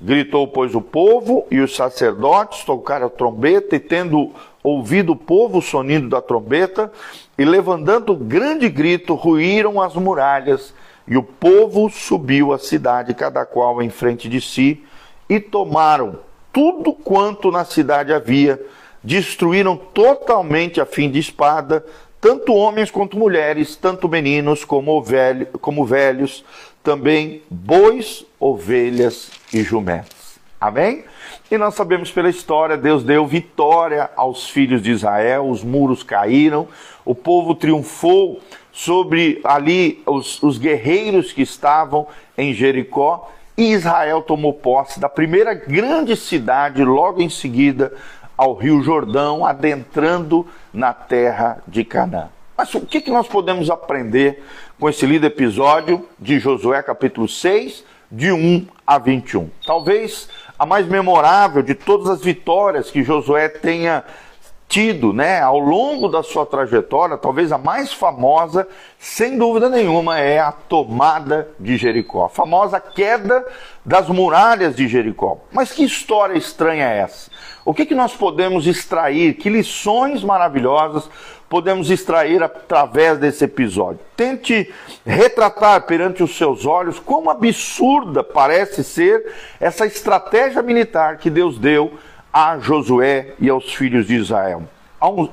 Gritou, 0.00 0.46
pois, 0.46 0.76
o 0.76 0.80
povo 0.80 1.48
e 1.50 1.58
os 1.58 1.74
sacerdotes 1.74 2.62
tocaram 2.62 3.08
a 3.08 3.10
trombeta, 3.10 3.74
e 3.74 3.80
tendo 3.80 4.30
ouvido 4.62 5.10
o 5.10 5.16
povo 5.16 5.58
o 5.58 5.62
sonido 5.62 6.08
da 6.08 6.22
trombeta, 6.22 6.92
e 7.36 7.44
levantando 7.44 8.14
grande 8.14 8.68
grito, 8.68 9.16
ruíram 9.16 9.82
as 9.82 9.96
muralhas 9.96 10.72
e 11.06 11.16
o 11.16 11.22
povo 11.22 11.90
subiu 11.90 12.52
à 12.52 12.58
cidade, 12.58 13.14
cada 13.14 13.44
qual 13.44 13.82
em 13.82 13.90
frente 13.90 14.28
de 14.28 14.40
si, 14.40 14.82
e 15.28 15.38
tomaram 15.38 16.18
tudo 16.52 16.92
quanto 16.92 17.50
na 17.50 17.64
cidade 17.64 18.12
havia, 18.12 18.60
destruíram 19.02 19.76
totalmente 19.76 20.80
a 20.80 20.86
fim 20.86 21.10
de 21.10 21.18
espada, 21.18 21.84
tanto 22.20 22.54
homens 22.54 22.90
quanto 22.90 23.18
mulheres, 23.18 23.76
tanto 23.76 24.08
meninos 24.08 24.64
como, 24.64 25.02
velho, 25.02 25.46
como 25.60 25.84
velhos, 25.84 26.44
também 26.82 27.42
bois, 27.50 28.24
ovelhas 28.40 29.30
e 29.52 29.62
jumentos. 29.62 30.38
Amém? 30.60 31.04
E 31.50 31.58
nós 31.58 31.74
sabemos 31.74 32.10
pela 32.10 32.30
história, 32.30 32.76
Deus 32.76 33.04
deu 33.04 33.26
vitória 33.26 34.08
aos 34.16 34.48
filhos 34.48 34.80
de 34.80 34.92
Israel, 34.92 35.48
os 35.50 35.62
muros 35.62 36.02
caíram, 36.02 36.66
o 37.04 37.14
povo 37.14 37.54
triunfou 37.54 38.40
sobre 38.74 39.40
ali 39.44 40.02
os, 40.04 40.42
os 40.42 40.58
guerreiros 40.58 41.32
que 41.32 41.42
estavam 41.42 42.08
em 42.36 42.52
Jericó, 42.52 43.30
e 43.56 43.70
Israel 43.70 44.20
tomou 44.20 44.52
posse 44.52 44.98
da 44.98 45.08
primeira 45.08 45.54
grande 45.54 46.16
cidade 46.16 46.84
logo 46.84 47.22
em 47.22 47.28
seguida 47.28 47.94
ao 48.36 48.54
Rio 48.54 48.82
Jordão, 48.82 49.46
adentrando 49.46 50.44
na 50.72 50.92
terra 50.92 51.62
de 51.68 51.84
Canaã. 51.84 52.28
Mas 52.56 52.74
o 52.74 52.80
que, 52.80 53.00
que 53.00 53.12
nós 53.12 53.28
podemos 53.28 53.70
aprender 53.70 54.42
com 54.80 54.88
esse 54.88 55.06
lido 55.06 55.24
episódio 55.24 56.08
de 56.18 56.40
Josué 56.40 56.82
capítulo 56.82 57.28
6, 57.28 57.84
de 58.10 58.32
1 58.32 58.66
a 58.84 58.98
21? 58.98 59.50
Talvez 59.64 60.28
a 60.58 60.66
mais 60.66 60.88
memorável 60.88 61.62
de 61.62 61.76
todas 61.76 62.08
as 62.08 62.22
vitórias 62.22 62.90
que 62.90 63.04
Josué 63.04 63.48
tenha 63.48 64.02
tido, 64.74 65.12
né, 65.12 65.40
ao 65.40 65.60
longo 65.60 66.08
da 66.08 66.20
sua 66.20 66.44
trajetória, 66.44 67.16
talvez 67.16 67.52
a 67.52 67.58
mais 67.58 67.92
famosa, 67.92 68.66
sem 68.98 69.38
dúvida 69.38 69.68
nenhuma, 69.68 70.18
é 70.18 70.40
a 70.40 70.50
tomada 70.50 71.48
de 71.60 71.76
Jericó, 71.76 72.24
a 72.24 72.28
famosa 72.28 72.80
queda 72.80 73.46
das 73.84 74.08
muralhas 74.08 74.74
de 74.74 74.88
Jericó. 74.88 75.38
Mas 75.52 75.70
que 75.70 75.84
história 75.84 76.36
estranha 76.36 76.90
é 76.90 76.98
essa? 76.98 77.30
O 77.64 77.72
que, 77.72 77.86
que 77.86 77.94
nós 77.94 78.16
podemos 78.16 78.66
extrair? 78.66 79.34
Que 79.34 79.48
lições 79.48 80.24
maravilhosas 80.24 81.08
podemos 81.48 81.88
extrair 81.88 82.42
através 82.42 83.16
desse 83.16 83.44
episódio? 83.44 84.00
Tente 84.16 84.74
retratar 85.06 85.82
perante 85.82 86.20
os 86.20 86.36
seus 86.36 86.66
olhos 86.66 86.98
como 86.98 87.30
absurda 87.30 88.24
parece 88.24 88.82
ser 88.82 89.24
essa 89.60 89.86
estratégia 89.86 90.62
militar 90.62 91.18
que 91.18 91.30
Deus 91.30 91.60
deu 91.60 91.92
a 92.34 92.58
Josué 92.58 93.28
e 93.38 93.48
aos 93.48 93.72
filhos 93.72 94.08
de 94.08 94.16
Israel. 94.16 94.64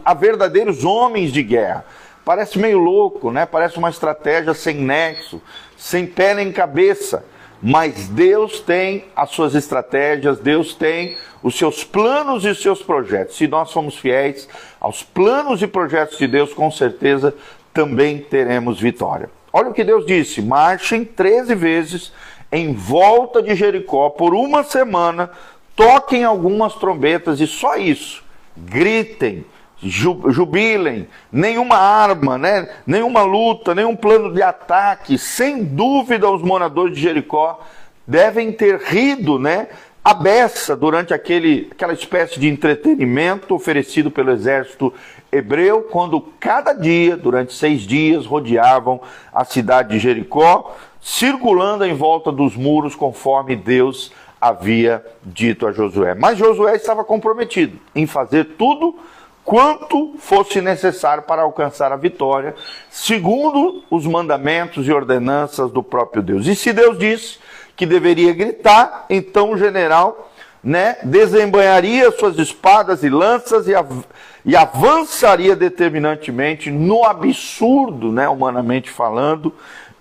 A, 0.05 0.13
verdadeiros 0.13 0.85
homens 0.85 1.33
de 1.33 1.41
guerra. 1.41 1.83
Parece 2.23 2.59
meio 2.59 2.77
louco, 2.77 3.31
né? 3.31 3.47
Parece 3.47 3.79
uma 3.79 3.89
estratégia 3.89 4.53
sem 4.53 4.75
nexo, 4.75 5.41
sem 5.75 6.05
pé 6.05 6.35
nem 6.35 6.51
cabeça. 6.51 7.25
Mas 7.59 8.07
Deus 8.07 8.59
tem 8.59 9.05
as 9.15 9.31
suas 9.31 9.55
estratégias, 9.55 10.37
Deus 10.37 10.75
tem 10.75 11.17
os 11.41 11.57
seus 11.57 11.83
planos 11.83 12.45
e 12.45 12.49
os 12.49 12.61
seus 12.61 12.83
projetos. 12.83 13.35
Se 13.35 13.47
nós 13.47 13.71
somos 13.71 13.97
fiéis 13.97 14.47
aos 14.79 15.01
planos 15.01 15.59
e 15.63 15.67
projetos 15.67 16.19
de 16.19 16.27
Deus, 16.27 16.53
com 16.53 16.69
certeza 16.69 17.33
também 17.73 18.19
teremos 18.19 18.79
vitória. 18.79 19.29
Olha 19.51 19.69
o 19.69 19.73
que 19.73 19.83
Deus 19.83 20.05
disse: 20.05 20.39
marchem 20.39 21.03
13 21.03 21.55
vezes 21.55 22.13
em 22.51 22.73
volta 22.73 23.41
de 23.41 23.55
Jericó 23.55 24.09
por 24.09 24.33
uma 24.33 24.63
semana 24.63 25.31
toquem 25.75 26.23
algumas 26.23 26.75
trombetas 26.75 27.39
e 27.39 27.47
só 27.47 27.75
isso. 27.75 28.23
Gritem, 28.55 29.45
jubilem, 29.83 31.07
nenhuma 31.31 31.77
arma, 31.77 32.37
né? 32.37 32.69
nenhuma 32.85 33.23
luta, 33.23 33.73
nenhum 33.73 33.95
plano 33.95 34.33
de 34.33 34.41
ataque. 34.41 35.17
Sem 35.17 35.63
dúvida, 35.63 36.29
os 36.29 36.41
moradores 36.41 36.95
de 36.95 37.01
Jericó 37.01 37.59
devem 38.05 38.51
ter 38.51 38.79
rido, 38.79 39.39
né? 39.39 39.67
A 40.03 40.15
beça 40.15 40.75
durante 40.75 41.13
aquele, 41.13 41.69
aquela 41.71 41.93
espécie 41.93 42.39
de 42.39 42.47
entretenimento 42.47 43.53
oferecido 43.53 44.09
pelo 44.09 44.31
exército 44.31 44.91
hebreu, 45.31 45.83
quando 45.83 46.19
cada 46.39 46.73
dia, 46.73 47.15
durante 47.15 47.53
seis 47.53 47.81
dias, 47.81 48.25
rodeavam 48.25 48.99
a 49.31 49.45
cidade 49.45 49.89
de 49.89 49.99
Jericó, 49.99 50.75
circulando 50.99 51.85
em 51.85 51.93
volta 51.93 52.31
dos 52.31 52.55
muros 52.55 52.95
conforme 52.95 53.55
Deus 53.55 54.11
havia 54.41 55.05
dito 55.23 55.67
a 55.67 55.71
Josué. 55.71 56.15
Mas 56.15 56.37
Josué 56.37 56.75
estava 56.75 57.03
comprometido 57.03 57.77
em 57.93 58.07
fazer 58.07 58.55
tudo 58.57 58.97
quanto 59.43 60.15
fosse 60.17 60.61
necessário 60.61 61.23
para 61.23 61.43
alcançar 61.43 61.91
a 61.91 61.95
vitória, 61.95 62.55
segundo 62.89 63.83
os 63.89 64.05
mandamentos 64.07 64.87
e 64.87 64.91
ordenanças 64.91 65.71
do 65.71 65.83
próprio 65.83 66.23
Deus. 66.23 66.47
E 66.47 66.55
se 66.55 66.73
Deus 66.73 66.97
disse 66.97 67.37
que 67.75 67.85
deveria 67.85 68.33
gritar, 68.33 69.05
então 69.09 69.51
o 69.51 69.57
general 69.57 70.31
né, 70.63 70.97
desembanharia 71.03 72.11
suas 72.11 72.37
espadas 72.37 73.03
e 73.03 73.09
lanças 73.09 73.67
e, 73.67 73.73
av 73.73 74.05
e 74.45 74.55
avançaria 74.55 75.55
determinantemente 75.55 76.69
no 76.69 77.03
absurdo, 77.03 78.11
né, 78.11 78.27
humanamente 78.27 78.89
falando, 78.89 79.53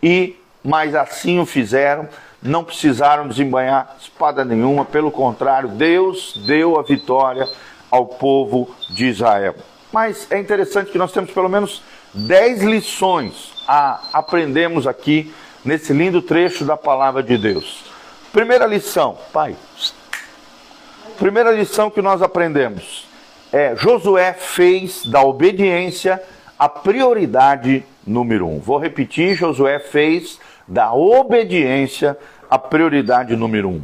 e 0.02 0.36
mas 0.62 0.94
assim 0.94 1.38
o 1.38 1.46
fizeram 1.46 2.06
não 2.42 2.64
precisaram 2.64 3.28
desembanhar 3.28 3.96
espada 4.00 4.44
nenhuma, 4.44 4.84
pelo 4.84 5.10
contrário, 5.10 5.68
Deus 5.68 6.34
deu 6.46 6.78
a 6.78 6.82
vitória 6.82 7.46
ao 7.90 8.06
povo 8.06 8.74
de 8.90 9.06
Israel. 9.06 9.54
Mas 9.92 10.30
é 10.30 10.38
interessante 10.38 10.90
que 10.90 10.98
nós 10.98 11.12
temos 11.12 11.30
pelo 11.30 11.48
menos 11.48 11.82
10 12.14 12.62
lições 12.62 13.52
a 13.66 14.00
aprendermos 14.12 14.86
aqui 14.86 15.32
nesse 15.64 15.92
lindo 15.92 16.22
trecho 16.22 16.64
da 16.64 16.76
palavra 16.76 17.22
de 17.22 17.36
Deus. 17.36 17.84
Primeira 18.32 18.66
lição, 18.66 19.18
pai. 19.32 19.56
Primeira 21.18 21.50
lição 21.50 21.90
que 21.90 22.00
nós 22.00 22.22
aprendemos 22.22 23.06
é 23.52 23.74
Josué 23.76 24.32
fez 24.32 25.04
da 25.06 25.22
obediência 25.22 26.22
a 26.58 26.68
prioridade 26.68 27.84
número 28.06 28.46
um. 28.46 28.58
Vou 28.58 28.78
repetir, 28.78 29.34
Josué 29.34 29.78
fez 29.78 30.38
da 30.70 30.94
obediência 30.94 32.16
a 32.48 32.56
prioridade 32.56 33.34
número 33.34 33.68
um. 33.68 33.82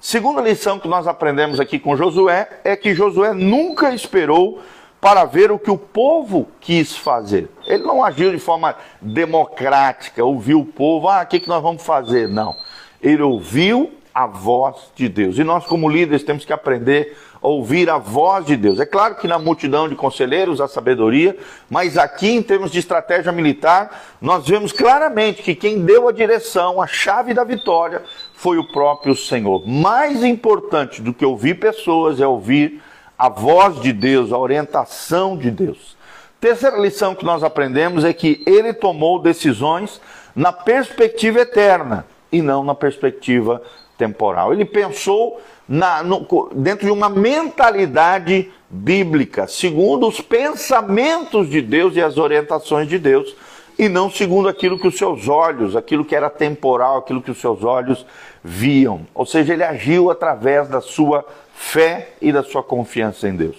Segunda 0.00 0.40
lição 0.40 0.78
que 0.78 0.86
nós 0.86 1.08
aprendemos 1.08 1.58
aqui 1.58 1.78
com 1.78 1.96
Josué 1.96 2.48
é 2.62 2.76
que 2.76 2.94
Josué 2.94 3.34
nunca 3.34 3.92
esperou 3.92 4.60
para 5.00 5.24
ver 5.24 5.50
o 5.50 5.58
que 5.58 5.70
o 5.70 5.76
povo 5.76 6.46
quis 6.60 6.96
fazer. 6.96 7.48
Ele 7.66 7.82
não 7.82 8.04
agiu 8.04 8.30
de 8.30 8.38
forma 8.38 8.76
democrática, 9.00 10.24
ouviu 10.24 10.60
o 10.60 10.64
povo, 10.64 11.08
ah, 11.08 11.22
o 11.22 11.26
que, 11.26 11.40
que 11.40 11.48
nós 11.48 11.62
vamos 11.62 11.82
fazer? 11.82 12.28
Não. 12.28 12.54
Ele 13.02 13.22
ouviu 13.22 13.92
a 14.14 14.26
voz 14.26 14.92
de 14.94 15.08
Deus. 15.08 15.38
E 15.38 15.44
nós, 15.44 15.66
como 15.66 15.88
líderes, 15.88 16.22
temos 16.22 16.44
que 16.44 16.52
aprender 16.52 17.16
ouvir 17.40 17.88
a 17.88 17.98
voz 17.98 18.44
de 18.46 18.56
Deus. 18.56 18.80
É 18.80 18.86
claro 18.86 19.14
que 19.14 19.28
na 19.28 19.38
multidão 19.38 19.88
de 19.88 19.94
conselheiros 19.94 20.60
há 20.60 20.68
sabedoria, 20.68 21.36
mas 21.70 21.96
aqui, 21.96 22.30
em 22.30 22.42
termos 22.42 22.70
de 22.70 22.78
estratégia 22.78 23.32
militar, 23.32 24.16
nós 24.20 24.46
vemos 24.46 24.72
claramente 24.72 25.42
que 25.42 25.54
quem 25.54 25.84
deu 25.84 26.08
a 26.08 26.12
direção, 26.12 26.80
a 26.80 26.86
chave 26.86 27.32
da 27.34 27.44
vitória, 27.44 28.02
foi 28.34 28.58
o 28.58 28.72
próprio 28.72 29.14
Senhor. 29.16 29.66
Mais 29.66 30.22
importante 30.22 31.00
do 31.00 31.14
que 31.14 31.24
ouvir 31.24 31.58
pessoas 31.58 32.20
é 32.20 32.26
ouvir 32.26 32.82
a 33.18 33.28
voz 33.28 33.80
de 33.80 33.92
Deus, 33.92 34.32
a 34.32 34.38
orientação 34.38 35.36
de 35.36 35.50
Deus. 35.50 35.96
Terceira 36.40 36.78
lição 36.78 37.16
que 37.16 37.24
nós 37.24 37.42
aprendemos 37.42 38.04
é 38.04 38.12
que 38.12 38.42
ele 38.46 38.72
tomou 38.72 39.20
decisões 39.20 40.00
na 40.36 40.52
perspectiva 40.52 41.40
eterna 41.40 42.06
e 42.30 42.40
não 42.40 42.62
na 42.62 42.76
perspectiva 42.76 43.60
temporal. 43.98 44.52
Ele 44.52 44.64
pensou 44.64 45.40
na, 45.68 46.02
no, 46.02 46.48
dentro 46.54 46.86
de 46.86 46.92
uma 46.92 47.10
mentalidade 47.10 48.50
bíblica, 48.70 49.46
segundo 49.46 50.06
os 50.06 50.20
pensamentos 50.20 51.50
de 51.50 51.60
Deus 51.60 51.96
e 51.96 52.00
as 52.00 52.16
orientações 52.16 52.88
de 52.88 52.98
Deus, 52.98 53.34
e 53.78 53.88
não 53.88 54.10
segundo 54.10 54.48
aquilo 54.48 54.78
que 54.78 54.88
os 54.88 54.96
seus 54.96 55.28
olhos, 55.28 55.76
aquilo 55.76 56.04
que 56.04 56.14
era 56.14 56.30
temporal, 56.30 56.98
aquilo 56.98 57.22
que 57.22 57.30
os 57.30 57.40
seus 57.40 57.62
olhos 57.62 58.06
viam. 58.42 59.06
Ou 59.14 59.26
seja, 59.26 59.52
ele 59.52 59.62
agiu 59.62 60.10
através 60.10 60.68
da 60.68 60.80
sua 60.80 61.24
fé 61.54 62.10
e 62.20 62.32
da 62.32 62.42
sua 62.42 62.62
confiança 62.62 63.28
em 63.28 63.36
Deus. 63.36 63.56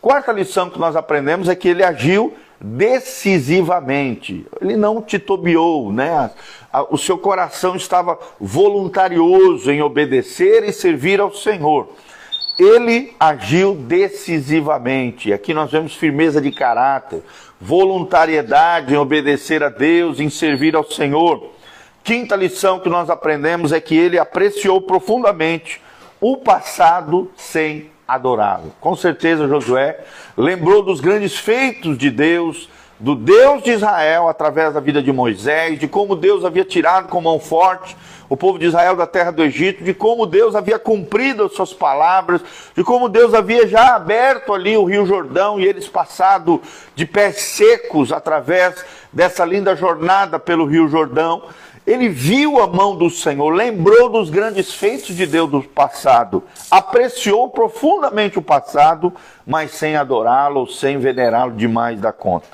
Quarta 0.00 0.32
lição 0.32 0.70
que 0.70 0.78
nós 0.78 0.96
aprendemos 0.96 1.48
é 1.48 1.54
que 1.54 1.68
ele 1.68 1.84
agiu 1.84 2.34
decisivamente. 2.60 4.46
Ele 4.60 4.76
não 4.76 5.00
titubeou, 5.00 5.92
né? 5.92 6.30
O 6.90 6.98
seu 6.98 7.16
coração 7.16 7.74
estava 7.74 8.18
voluntarioso 8.38 9.70
em 9.70 9.82
obedecer 9.82 10.62
e 10.64 10.72
servir 10.72 11.20
ao 11.20 11.32
Senhor. 11.32 11.88
Ele 12.58 13.14
agiu 13.18 13.74
decisivamente. 13.74 15.32
Aqui 15.32 15.54
nós 15.54 15.70
vemos 15.70 15.94
firmeza 15.94 16.40
de 16.40 16.52
caráter, 16.52 17.22
voluntariedade 17.58 18.92
em 18.92 18.98
obedecer 18.98 19.62
a 19.62 19.70
Deus, 19.70 20.20
em 20.20 20.28
servir 20.28 20.76
ao 20.76 20.84
Senhor. 20.84 21.50
Quinta 22.04 22.36
lição 22.36 22.78
que 22.80 22.88
nós 22.88 23.08
aprendemos 23.08 23.72
é 23.72 23.80
que 23.80 23.96
ele 23.96 24.18
apreciou 24.18 24.80
profundamente 24.80 25.80
o 26.20 26.36
passado 26.36 27.30
sem 27.34 27.89
adorá-lo. 28.14 28.72
Com 28.80 28.96
certeza 28.96 29.48
Josué 29.48 30.00
lembrou 30.36 30.82
dos 30.82 31.00
grandes 31.00 31.36
feitos 31.36 31.96
de 31.96 32.10
Deus, 32.10 32.68
do 32.98 33.14
Deus 33.14 33.62
de 33.62 33.70
Israel 33.70 34.28
através 34.28 34.74
da 34.74 34.80
vida 34.80 35.02
de 35.02 35.12
Moisés, 35.12 35.78
de 35.78 35.88
como 35.88 36.14
Deus 36.14 36.44
havia 36.44 36.64
tirado 36.64 37.08
com 37.08 37.20
mão 37.20 37.38
forte 37.40 37.96
o 38.30 38.36
povo 38.36 38.60
de 38.60 38.66
Israel 38.66 38.94
da 38.94 39.08
terra 39.08 39.32
do 39.32 39.42
Egito, 39.42 39.82
de 39.82 39.92
como 39.92 40.24
Deus 40.24 40.54
havia 40.54 40.78
cumprido 40.78 41.42
as 41.42 41.52
suas 41.52 41.72
palavras, 41.72 42.40
de 42.76 42.84
como 42.84 43.08
Deus 43.08 43.34
havia 43.34 43.66
já 43.66 43.96
aberto 43.96 44.54
ali 44.54 44.76
o 44.76 44.84
Rio 44.84 45.04
Jordão 45.04 45.58
e 45.58 45.66
eles 45.66 45.88
passado 45.88 46.62
de 46.94 47.04
pés 47.04 47.40
secos 47.40 48.12
através 48.12 48.84
dessa 49.12 49.44
linda 49.44 49.74
jornada 49.74 50.38
pelo 50.38 50.64
Rio 50.64 50.86
Jordão. 50.86 51.42
Ele 51.90 52.08
viu 52.08 52.60
a 52.60 52.68
mão 52.68 52.94
do 52.94 53.10
Senhor, 53.10 53.50
lembrou 53.50 54.08
dos 54.08 54.30
grandes 54.30 54.72
feitos 54.72 55.16
de 55.16 55.26
Deus 55.26 55.50
do 55.50 55.60
passado, 55.60 56.44
apreciou 56.70 57.50
profundamente 57.50 58.38
o 58.38 58.42
passado, 58.42 59.12
mas 59.44 59.72
sem 59.72 59.96
adorá-lo, 59.96 60.68
sem 60.68 60.98
venerá-lo 60.98 61.50
demais 61.50 62.00
da 62.00 62.12
conta. 62.12 62.46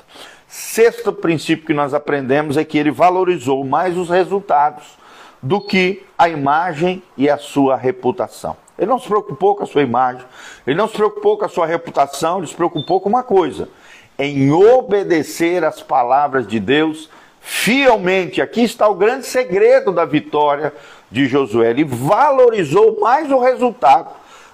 Sexto 0.47 1.13
princípio 1.13 1.67
que 1.67 1.73
nós 1.75 1.93
aprendemos 1.93 2.57
é 2.57 2.65
que 2.65 2.79
ele 2.79 2.89
valorizou 2.89 3.63
mais 3.63 3.95
os 3.95 4.09
resultados 4.09 4.97
do 5.39 5.61
que 5.61 6.03
a 6.17 6.27
imagem 6.27 7.03
e 7.15 7.29
a 7.29 7.37
sua 7.37 7.75
reputação. 7.75 8.57
Ele 8.75 8.89
não 8.89 8.97
se 8.97 9.07
preocupou 9.07 9.55
com 9.55 9.65
a 9.65 9.67
sua 9.67 9.83
imagem, 9.83 10.25
ele 10.65 10.75
não 10.75 10.87
se 10.87 10.95
preocupou 10.95 11.37
com 11.37 11.45
a 11.45 11.49
sua 11.49 11.67
reputação, 11.67 12.39
ele 12.39 12.47
se 12.47 12.55
preocupou 12.55 12.99
com 12.99 13.07
uma 13.07 13.21
coisa: 13.21 13.69
em 14.17 14.51
obedecer 14.51 15.63
às 15.63 15.79
palavras 15.79 16.47
de 16.47 16.59
Deus 16.59 17.07
fielmente. 17.47 18.41
Aqui 18.41 18.61
está 18.61 18.89
o 18.89 18.93
grande 18.93 19.25
segredo 19.25 19.93
da 19.93 20.03
vitória 20.03 20.73
de 21.09 21.27
Josué. 21.27 21.69
Ele 21.69 21.85
valorizou 21.85 22.99
mais 22.99 23.31
o 23.31 23.39
resultado 23.39 24.09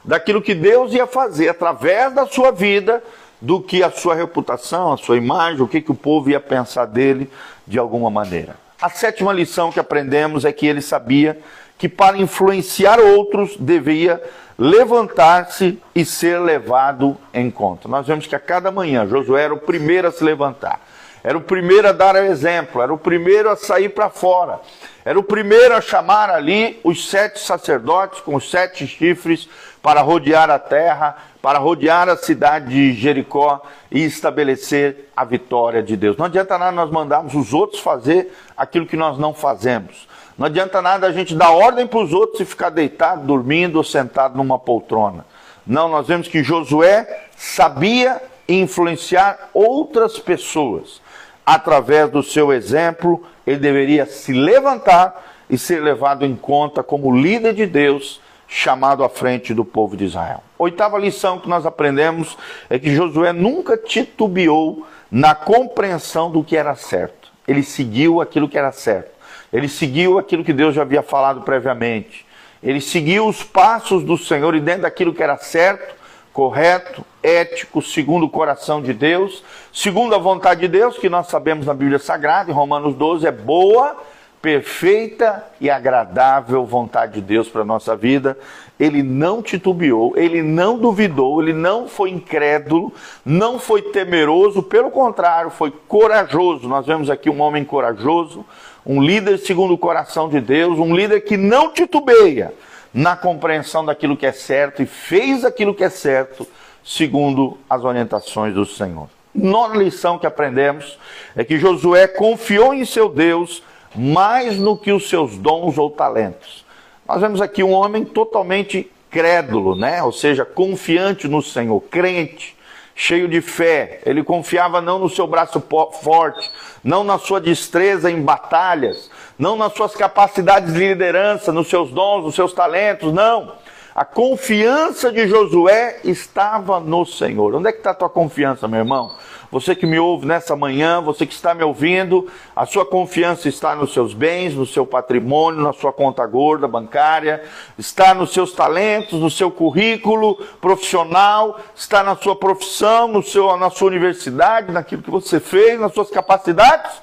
daquilo 0.06 0.44
que 0.44 0.54
Deus 0.54 0.94
ia 0.94 1.08
fazer 1.08 1.50
através 1.50 2.14
da 2.14 2.28
sua 2.28 2.52
vida 2.52 3.04
do 3.42 3.60
que 3.60 3.82
a 3.82 3.90
sua 3.90 4.14
reputação, 4.14 4.94
a 4.94 4.98
sua 4.98 5.18
imagem, 5.18 5.62
o 5.62 5.68
que, 5.68 5.82
que 5.82 5.92
o 5.92 5.96
povo 5.96 6.30
ia 6.30 6.40
pensar 6.40 6.86
dele 6.86 7.30
de 7.66 7.80
alguma 7.80 8.12
maneira. 8.12 8.56
A 8.80 8.90
sétima 8.90 9.34
lição 9.34 9.72
que 9.72 9.80
aprendemos 9.80 10.46
é 10.46 10.52
que 10.52 10.68
ele 10.68 10.82
sabia 10.82 11.40
que 11.80 11.90
para 11.90 12.18
influenciar 12.18 13.00
outros 13.00 13.58
devia 13.58 14.22
levantar-se 14.58 15.80
e 15.96 16.06
ser 16.06 16.40
levado 16.40 17.18
em 17.34 17.50
conta. 17.50 17.90
Nós 17.90 18.06
vemos 18.06 18.28
que 18.28 18.36
a 18.36 18.40
cada 18.40 18.72
manhã 18.72 19.08
Josué 19.08 19.46
era 19.46 19.54
o 19.54 19.60
primeiro 19.60 20.08
a 20.08 20.12
se 20.12 20.24
levantar, 20.24 20.80
era 21.24 21.38
o 21.38 21.42
primeiro 21.42 21.88
a 21.88 21.94
dar 21.94 22.16
exemplo, 22.16 22.82
era 22.82 22.94
o 22.94 22.98
primeiro 22.98 23.50
a 23.50 23.56
sair 23.56 23.90
para 23.90 24.10
fora, 24.10 24.60
era 25.06 25.18
o 25.18 25.24
primeiro 25.24 25.74
a 25.74 25.80
chamar 25.80 26.30
ali 26.30 26.82
os 26.84 27.10
sete 27.10 27.40
sacerdotes 27.40 28.20
com 28.20 28.36
os 28.36 28.52
sete 28.52 28.86
chifres 28.86 29.48
para 29.82 30.02
rodear 30.02 30.50
a 30.50 30.60
terra, 30.60 31.16
para 31.42 31.60
rodear 31.60 32.10
a 32.10 32.18
cidade 32.18 32.70
de 32.70 32.94
Jericó 32.94 33.62
e 33.90 34.04
estabelecer 34.04 35.10
a 35.16 35.24
vitória 35.24 35.82
de 35.82 35.96
Deus. 35.96 36.18
Não 36.18 36.26
adianta 36.26 36.58
nada 36.58 36.72
nós 36.72 36.90
mandarmos 36.90 37.34
os 37.36 37.54
outros 37.54 37.82
fazer 37.82 38.34
aquilo 38.56 38.86
que 38.86 38.98
nós 38.98 39.18
não 39.18 39.34
fazemos. 39.34 40.08
Não 40.38 40.48
adianta 40.48 40.82
nada 40.82 41.08
a 41.08 41.12
gente 41.12 41.36
dar 41.36 41.52
ordem 41.52 41.86
para 41.86 42.00
os 42.00 42.12
outros 42.14 42.40
e 42.42 42.46
ficar 42.46 42.70
deitado, 42.70 43.26
dormindo 43.26 43.76
ou 43.76 43.84
sentado 43.84 44.36
numa 44.36 44.58
poltrona. 44.58 45.26
Não, 45.66 45.88
nós 45.88 46.08
vemos 46.08 46.28
que 46.28 46.44
Josué 46.44 47.28
sabia 47.38 48.22
influenciar 48.48 49.50
outras 49.54 50.18
pessoas. 50.20 51.02
Através 51.46 52.10
do 52.10 52.24
seu 52.24 52.54
exemplo, 52.54 53.24
ele 53.46 53.58
deveria 53.58 54.06
se 54.06 54.32
levantar 54.32 55.22
e 55.50 55.58
ser 55.58 55.82
levado 55.82 56.26
em 56.26 56.36
conta 56.36 56.82
como 56.82 57.16
líder 57.16 57.54
de 57.54 57.66
Deus 57.66 58.22
chamado 58.48 59.04
à 59.04 59.10
frente 59.10 59.54
do 59.54 59.66
povo 59.66 59.98
de 59.98 60.06
Israel. 60.06 60.44
Oitava 60.58 60.98
lição 60.98 61.40
que 61.40 61.50
nós 61.50 61.66
aprendemos 61.66 62.38
é 62.70 62.78
que 62.78 62.96
Josué 62.96 63.34
nunca 63.34 63.76
titubeou 63.76 64.86
na 65.12 65.36
compreensão 65.36 66.32
do 66.32 66.44
que 66.44 66.56
era 66.56 66.76
certo. 66.76 67.32
Ele 67.48 67.64
seguiu 67.64 68.22
aquilo 68.22 68.48
que 68.48 68.58
era 68.58 68.72
certo. 68.72 69.12
Ele 69.52 69.68
seguiu 69.68 70.18
aquilo 70.18 70.44
que 70.44 70.54
Deus 70.54 70.74
já 70.74 70.84
havia 70.84 71.04
falado 71.04 71.42
previamente. 71.42 72.26
Ele 72.62 72.80
seguiu 72.80 73.28
os 73.28 73.44
passos 73.44 74.04
do 74.04 74.18
Senhor 74.18 74.56
e 74.56 74.60
dentro 74.60 74.84
daquilo 74.84 75.14
que 75.14 75.22
era 75.22 75.38
certo, 75.38 75.94
correto, 76.32 77.06
ético, 77.24 77.82
segundo 77.82 78.26
o 78.26 78.30
coração 78.30 78.82
de 78.82 78.94
Deus, 78.94 79.44
segundo 79.72 80.14
a 80.14 80.18
vontade 80.18 80.62
de 80.62 80.68
Deus, 80.68 80.98
que 80.98 81.10
nós 81.10 81.28
sabemos 81.28 81.66
na 81.66 81.74
Bíblia 81.74 81.98
Sagrada, 81.98 82.52
em 82.52 82.54
Romanos 82.54 82.94
12, 82.96 83.26
é 83.26 83.32
boa, 83.32 83.96
perfeita 84.44 85.42
e 85.62 85.70
agradável 85.70 86.66
vontade 86.66 87.14
de 87.14 87.22
Deus 87.22 87.48
para 87.48 87.62
a 87.62 87.66
nossa 87.66 87.96
vida. 87.96 88.38
Ele 88.78 89.02
não 89.02 89.42
titubeou, 89.42 90.18
ele 90.18 90.42
não 90.42 90.78
duvidou, 90.78 91.42
ele 91.42 91.54
não 91.54 91.88
foi 91.88 92.10
incrédulo, 92.10 92.92
não 93.26 93.58
foi 93.58 93.82
temeroso, 93.82 94.62
pelo 94.62 94.92
contrário, 94.92 95.50
foi 95.50 95.72
corajoso. 95.88 96.68
Nós 96.68 96.86
vemos 96.86 97.10
aqui 97.10 97.30
um 97.30 97.42
homem 97.42 97.64
corajoso, 97.64 98.46
um 98.86 99.02
líder 99.02 99.40
segundo 99.40 99.74
o 99.74 99.78
coração 99.78 100.28
de 100.28 100.42
Deus, 100.42 100.78
um 100.78 100.94
líder 100.94 101.22
que 101.22 101.38
não 101.38 101.72
titubeia 101.72 102.54
na 102.94 103.16
compreensão 103.16 103.86
daquilo 103.86 104.18
que 104.18 104.26
é 104.26 104.34
certo 104.34 104.84
e 104.84 104.86
fez 104.86 105.46
aquilo 105.46 105.74
que 105.74 105.86
é 105.86 105.90
certo 105.90 106.46
segundo 106.84 107.58
as 107.70 107.84
orientações 107.84 108.54
do 108.54 108.66
Senhor. 108.66 109.08
Nona 109.34 109.76
lição 109.76 110.20
que 110.20 110.28
aprendemos 110.28 110.98
é 111.36 111.44
que 111.44 111.58
Josué 111.58 112.08
confiou 112.08 112.74
em 112.74 112.86
seu 112.86 113.10
Deus 113.10 113.64
mais 113.96 114.58
no 114.58 114.78
que 114.78 114.92
os 114.92 115.10
seus 115.10 115.38
dons 115.38 115.78
ou 115.78 115.90
talentos. 115.90 116.66
Nós 117.08 117.22
vemos 117.22 117.42
aqui 117.42 117.64
um 117.64 117.72
homem 117.72 118.06
totalmente 118.06 118.90
crédulo, 119.10 119.76
né? 119.76 120.02
Ou 120.04 120.12
seja, 120.12 120.46
confiante 120.46 121.28
no 121.28 121.42
Senhor, 121.42 121.80
crente, 121.82 122.56
cheio 122.96 123.28
de 123.28 123.42
fé. 123.42 124.02
Ele 124.06 124.24
confiava 124.24 124.82
não 124.82 125.00
no 125.00 125.10
seu 125.10 125.28
braço 125.28 125.62
forte, 126.02 126.50
não 126.84 127.04
na 127.04 127.18
sua 127.18 127.40
destreza 127.40 128.10
em 128.10 128.22
batalhas, 128.22 129.10
não 129.38 129.56
nas 129.56 129.74
suas 129.74 129.96
capacidades 129.96 130.74
de 130.74 130.80
liderança, 130.80 131.52
nos 131.52 131.68
seus 131.68 131.92
dons, 131.92 132.24
nos 132.24 132.36
seus 132.36 132.54
talentos, 132.54 133.14
não. 133.14 133.52
A 133.96 134.04
confiança 134.04 135.12
de 135.12 135.28
Josué 135.28 136.00
estava 136.04 136.80
no 136.80 137.06
Senhor. 137.06 137.54
Onde 137.54 137.70
é 137.70 137.72
que 137.72 137.78
está 137.78 137.92
a 137.92 137.94
tua 137.94 138.10
confiança, 138.10 138.68
meu 138.68 138.80
irmão? 138.80 139.16
Você 139.52 139.76
que 139.76 139.86
me 139.86 140.00
ouve 140.00 140.26
nessa 140.26 140.56
manhã, 140.56 141.00
você 141.00 141.28
que 141.28 141.34
está 141.34 141.54
me 141.54 141.64
ouvindo, 141.64 142.28
a 142.56 142.66
sua 142.66 142.88
confiança 142.88 143.48
está 143.48 143.76
nos 143.76 143.94
seus 143.94 144.16
bens, 144.16 144.56
no 144.56 144.66
seu 144.66 144.84
patrimônio, 144.84 145.62
na 145.62 145.74
sua 145.74 145.94
conta 145.94 146.26
gorda 146.26 146.68
bancária, 146.68 147.44
está 147.78 148.16
nos 148.16 148.34
seus 148.34 148.52
talentos, 148.52 149.20
no 149.20 149.30
seu 149.30 149.52
currículo 149.52 150.38
profissional, 150.60 151.60
está 151.76 152.02
na 152.02 152.16
sua 152.16 152.36
profissão, 152.36 153.08
no 153.08 153.22
seu, 153.22 153.56
na 153.58 153.70
sua 153.70 153.90
universidade, 153.90 154.72
naquilo 154.72 155.04
que 155.04 155.12
você 155.12 155.40
fez, 155.40 155.80
nas 155.80 155.94
suas 155.94 156.10
capacidades? 156.10 157.00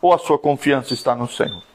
Ou 0.00 0.12
a 0.12 0.18
sua 0.18 0.40
confiança 0.40 0.92
está 0.92 1.14
no 1.14 1.28
Senhor? 1.28 1.71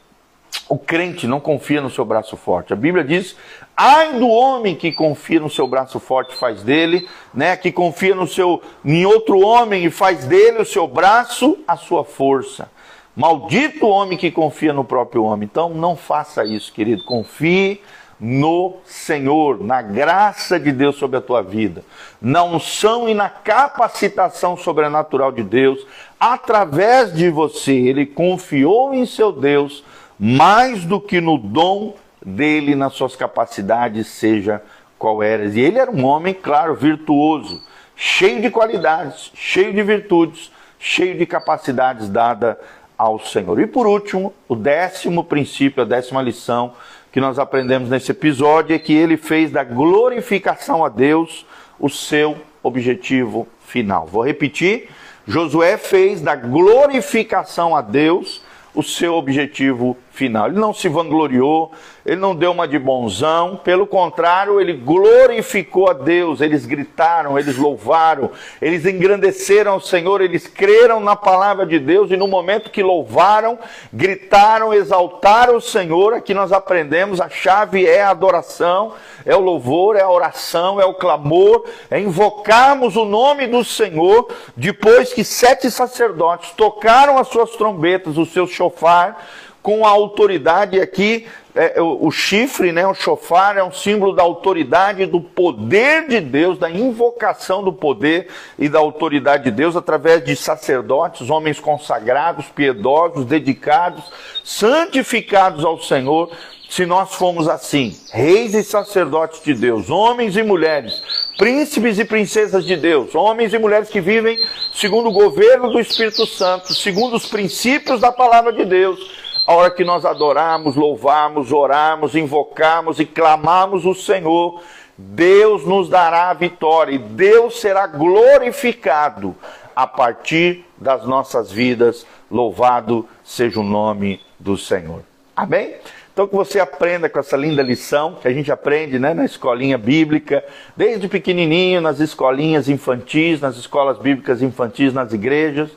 O 0.69 0.77
crente 0.77 1.25
não 1.27 1.39
confia 1.39 1.81
no 1.81 1.89
seu 1.89 2.03
braço 2.03 2.35
forte. 2.35 2.73
A 2.73 2.75
Bíblia 2.75 3.03
diz: 3.03 3.35
ai 3.75 4.19
do 4.19 4.27
homem 4.27 4.75
que 4.75 4.91
confia 4.91 5.39
no 5.39 5.49
seu 5.49 5.67
braço 5.67 5.99
forte 5.99 6.35
faz 6.35 6.61
dele, 6.61 7.07
né? 7.33 7.55
Que 7.55 7.71
confia 7.71 8.13
no 8.13 8.27
seu 8.27 8.61
em 8.83 9.05
outro 9.05 9.39
homem 9.39 9.85
e 9.85 9.89
faz 9.89 10.25
dele 10.25 10.61
o 10.61 10.65
seu 10.65 10.87
braço 10.87 11.57
a 11.67 11.77
sua 11.77 12.03
força. 12.03 12.69
Maldito 13.15 13.85
o 13.85 13.89
homem 13.89 14.17
que 14.17 14.29
confia 14.29 14.73
no 14.73 14.83
próprio 14.83 15.23
homem. 15.23 15.49
Então 15.49 15.69
não 15.69 15.95
faça 15.95 16.45
isso, 16.45 16.71
querido. 16.71 17.03
Confie 17.03 17.81
no 18.19 18.77
Senhor, 18.83 19.63
na 19.63 19.81
graça 19.81 20.59
de 20.59 20.71
Deus 20.71 20.95
sobre 20.95 21.17
a 21.17 21.21
tua 21.21 21.41
vida, 21.43 21.83
na 22.21 22.43
unção 22.43 23.07
e 23.07 23.13
na 23.13 23.29
capacitação 23.29 24.57
sobrenatural 24.57 25.31
de 25.31 25.43
Deus, 25.43 25.85
através 26.19 27.13
de 27.13 27.29
você. 27.29 27.73
Ele 27.73 28.05
confiou 28.05 28.93
em 28.93 29.05
seu 29.05 29.31
Deus 29.31 29.83
mais 30.19 30.83
do 30.83 30.99
que 30.99 31.21
no 31.21 31.37
dom 31.37 31.95
dele, 32.25 32.75
nas 32.75 32.93
suas 32.93 33.15
capacidades, 33.15 34.07
seja 34.07 34.61
qual 34.97 35.21
era. 35.21 35.45
E 35.45 35.59
ele 35.59 35.77
era 35.77 35.91
um 35.91 36.05
homem, 36.05 36.33
claro, 36.33 36.75
virtuoso, 36.75 37.61
cheio 37.95 38.41
de 38.41 38.49
qualidades, 38.49 39.31
cheio 39.33 39.73
de 39.73 39.83
virtudes, 39.83 40.51
cheio 40.79 41.17
de 41.17 41.25
capacidades 41.25 42.09
dada 42.09 42.59
ao 42.97 43.19
Senhor. 43.19 43.59
E 43.59 43.67
por 43.67 43.85
último, 43.85 44.33
o 44.47 44.55
décimo 44.55 45.23
princípio, 45.23 45.83
a 45.83 45.85
décima 45.85 46.21
lição 46.21 46.73
que 47.11 47.21
nós 47.21 47.39
aprendemos 47.39 47.89
nesse 47.89 48.11
episódio 48.11 48.75
é 48.75 48.79
que 48.79 48.93
ele 48.93 49.17
fez 49.17 49.51
da 49.51 49.63
glorificação 49.63 50.83
a 50.83 50.89
Deus 50.89 51.45
o 51.79 51.89
seu 51.89 52.37
objetivo 52.63 53.47
final. 53.65 54.07
Vou 54.07 54.25
repetir: 54.25 54.89
Josué 55.27 55.77
fez 55.77 56.21
da 56.21 56.35
glorificação 56.35 57.75
a 57.75 57.81
Deus 57.81 58.41
o 58.73 58.83
seu 58.83 59.15
objetivo 59.15 59.95
final. 59.95 60.06
Ele 60.25 60.59
não 60.59 60.73
se 60.73 60.89
vangloriou, 60.89 61.71
ele 62.05 62.15
não 62.15 62.33
deu 62.33 62.51
uma 62.51 62.67
de 62.67 62.79
bonzão, 62.79 63.59
pelo 63.61 63.85
contrário, 63.85 64.61
ele 64.61 64.73
glorificou 64.73 65.89
a 65.89 65.93
Deus, 65.93 66.39
eles 66.39 66.65
gritaram, 66.65 67.37
eles 67.37 67.57
louvaram, 67.57 68.31
eles 68.61 68.85
engrandeceram 68.85 69.75
o 69.75 69.81
Senhor, 69.81 70.21
eles 70.21 70.47
creram 70.47 71.01
na 71.01 71.15
palavra 71.15 71.65
de 71.65 71.77
Deus 71.77 72.09
e 72.09 72.15
no 72.15 72.27
momento 72.27 72.71
que 72.71 72.81
louvaram, 72.81 73.59
gritaram, 73.91 74.73
exaltaram 74.73 75.57
o 75.57 75.61
Senhor, 75.61 76.13
aqui 76.13 76.33
nós 76.33 76.53
aprendemos, 76.53 77.19
a 77.19 77.29
chave 77.29 77.85
é 77.85 78.01
a 78.01 78.11
adoração, 78.11 78.93
é 79.25 79.35
o 79.35 79.41
louvor, 79.41 79.97
é 79.97 80.01
a 80.01 80.09
oração, 80.09 80.79
é 80.79 80.85
o 80.85 80.93
clamor, 80.93 81.65
é 81.91 81.99
invocarmos 81.99 82.95
o 82.95 83.03
nome 83.03 83.47
do 83.47 83.65
Senhor, 83.65 84.29
depois 84.55 85.13
que 85.13 85.25
sete 85.25 85.69
sacerdotes 85.69 86.51
tocaram 86.51 87.17
as 87.17 87.27
suas 87.27 87.51
trombetas, 87.51 88.17
o 88.17 88.25
seu 88.25 88.47
chofar, 88.47 89.27
com 89.61 89.85
a 89.85 89.89
autoridade 89.89 90.79
aqui 90.79 91.25
é, 91.57 91.81
o, 91.81 92.05
o, 92.05 92.11
chifre, 92.11 92.71
né, 92.71 92.85
o 92.85 92.93
chofar, 92.93 93.57
é 93.57 93.63
um 93.63 93.71
símbolo 93.71 94.13
da 94.13 94.21
autoridade, 94.21 95.07
do 95.07 95.19
poder 95.19 96.07
de 96.07 96.21
Deus, 96.21 96.59
da 96.59 96.69
invocação 96.69 97.63
do 97.63 97.73
poder 97.73 98.27
e 98.59 98.69
da 98.69 98.77
autoridade 98.77 99.45
de 99.45 99.51
Deus 99.51 99.75
através 99.75 100.23
de 100.23 100.35
sacerdotes, 100.35 101.31
homens 101.31 101.59
consagrados, 101.59 102.45
piedosos, 102.45 103.25
dedicados, 103.25 104.03
santificados 104.43 105.65
ao 105.65 105.81
Senhor. 105.81 106.31
Se 106.69 106.85
nós 106.85 107.15
formos 107.15 107.47
assim, 107.47 107.97
reis 108.11 108.53
e 108.53 108.61
sacerdotes 108.61 109.41
de 109.41 109.53
Deus, 109.53 109.89
homens 109.89 110.35
e 110.37 110.43
mulheres, 110.43 111.01
príncipes 111.37 111.97
e 111.97 112.05
princesas 112.05 112.65
de 112.65 112.75
Deus, 112.75 113.15
homens 113.15 113.53
e 113.53 113.57
mulheres 113.57 113.89
que 113.89 114.01
vivem 114.01 114.37
segundo 114.73 115.09
o 115.09 115.13
governo 115.13 115.71
do 115.71 115.79
Espírito 115.79 116.27
Santo, 116.27 116.73
segundo 116.75 117.15
os 117.15 117.25
princípios 117.25 118.01
da 118.01 118.11
palavra 118.11 118.51
de 118.51 118.65
Deus, 118.65 119.26
a 119.47 119.53
hora 119.53 119.71
que 119.71 119.85
nós 119.85 120.03
adorarmos, 120.03 120.75
louvarmos, 120.75 121.53
orarmos, 121.53 122.15
invocarmos 122.15 122.99
e 122.99 123.05
clamarmos 123.05 123.85
o 123.85 123.95
Senhor, 123.95 124.61
Deus 124.97 125.63
nos 125.63 125.87
dará 125.87 126.29
a 126.29 126.33
vitória 126.33 126.91
e 126.93 126.97
Deus 126.97 127.61
será 127.61 127.87
glorificado 127.87 129.33
a 129.73 129.87
partir 129.87 130.65
das 130.77 131.05
nossas 131.05 131.49
vidas. 131.49 132.05
Louvado 132.29 133.07
seja 133.23 133.61
o 133.61 133.63
nome 133.63 134.19
do 134.37 134.57
Senhor. 134.57 135.01
Amém? 135.33 135.75
Então 136.11 136.27
que 136.27 136.35
você 136.35 136.59
aprenda 136.59 137.07
com 137.07 137.19
essa 137.19 137.37
linda 137.37 137.61
lição 137.61 138.17
que 138.21 138.27
a 138.27 138.33
gente 138.33 138.51
aprende 138.51 138.99
né, 138.99 139.13
na 139.13 139.23
escolinha 139.23 139.77
bíblica, 139.77 140.43
desde 140.75 141.07
pequenininho, 141.07 141.79
nas 141.79 142.01
escolinhas 142.01 142.67
infantis, 142.67 143.39
nas 143.39 143.55
escolas 143.55 143.97
bíblicas 143.97 144.41
infantis, 144.41 144.93
nas 144.93 145.13
igrejas. 145.13 145.69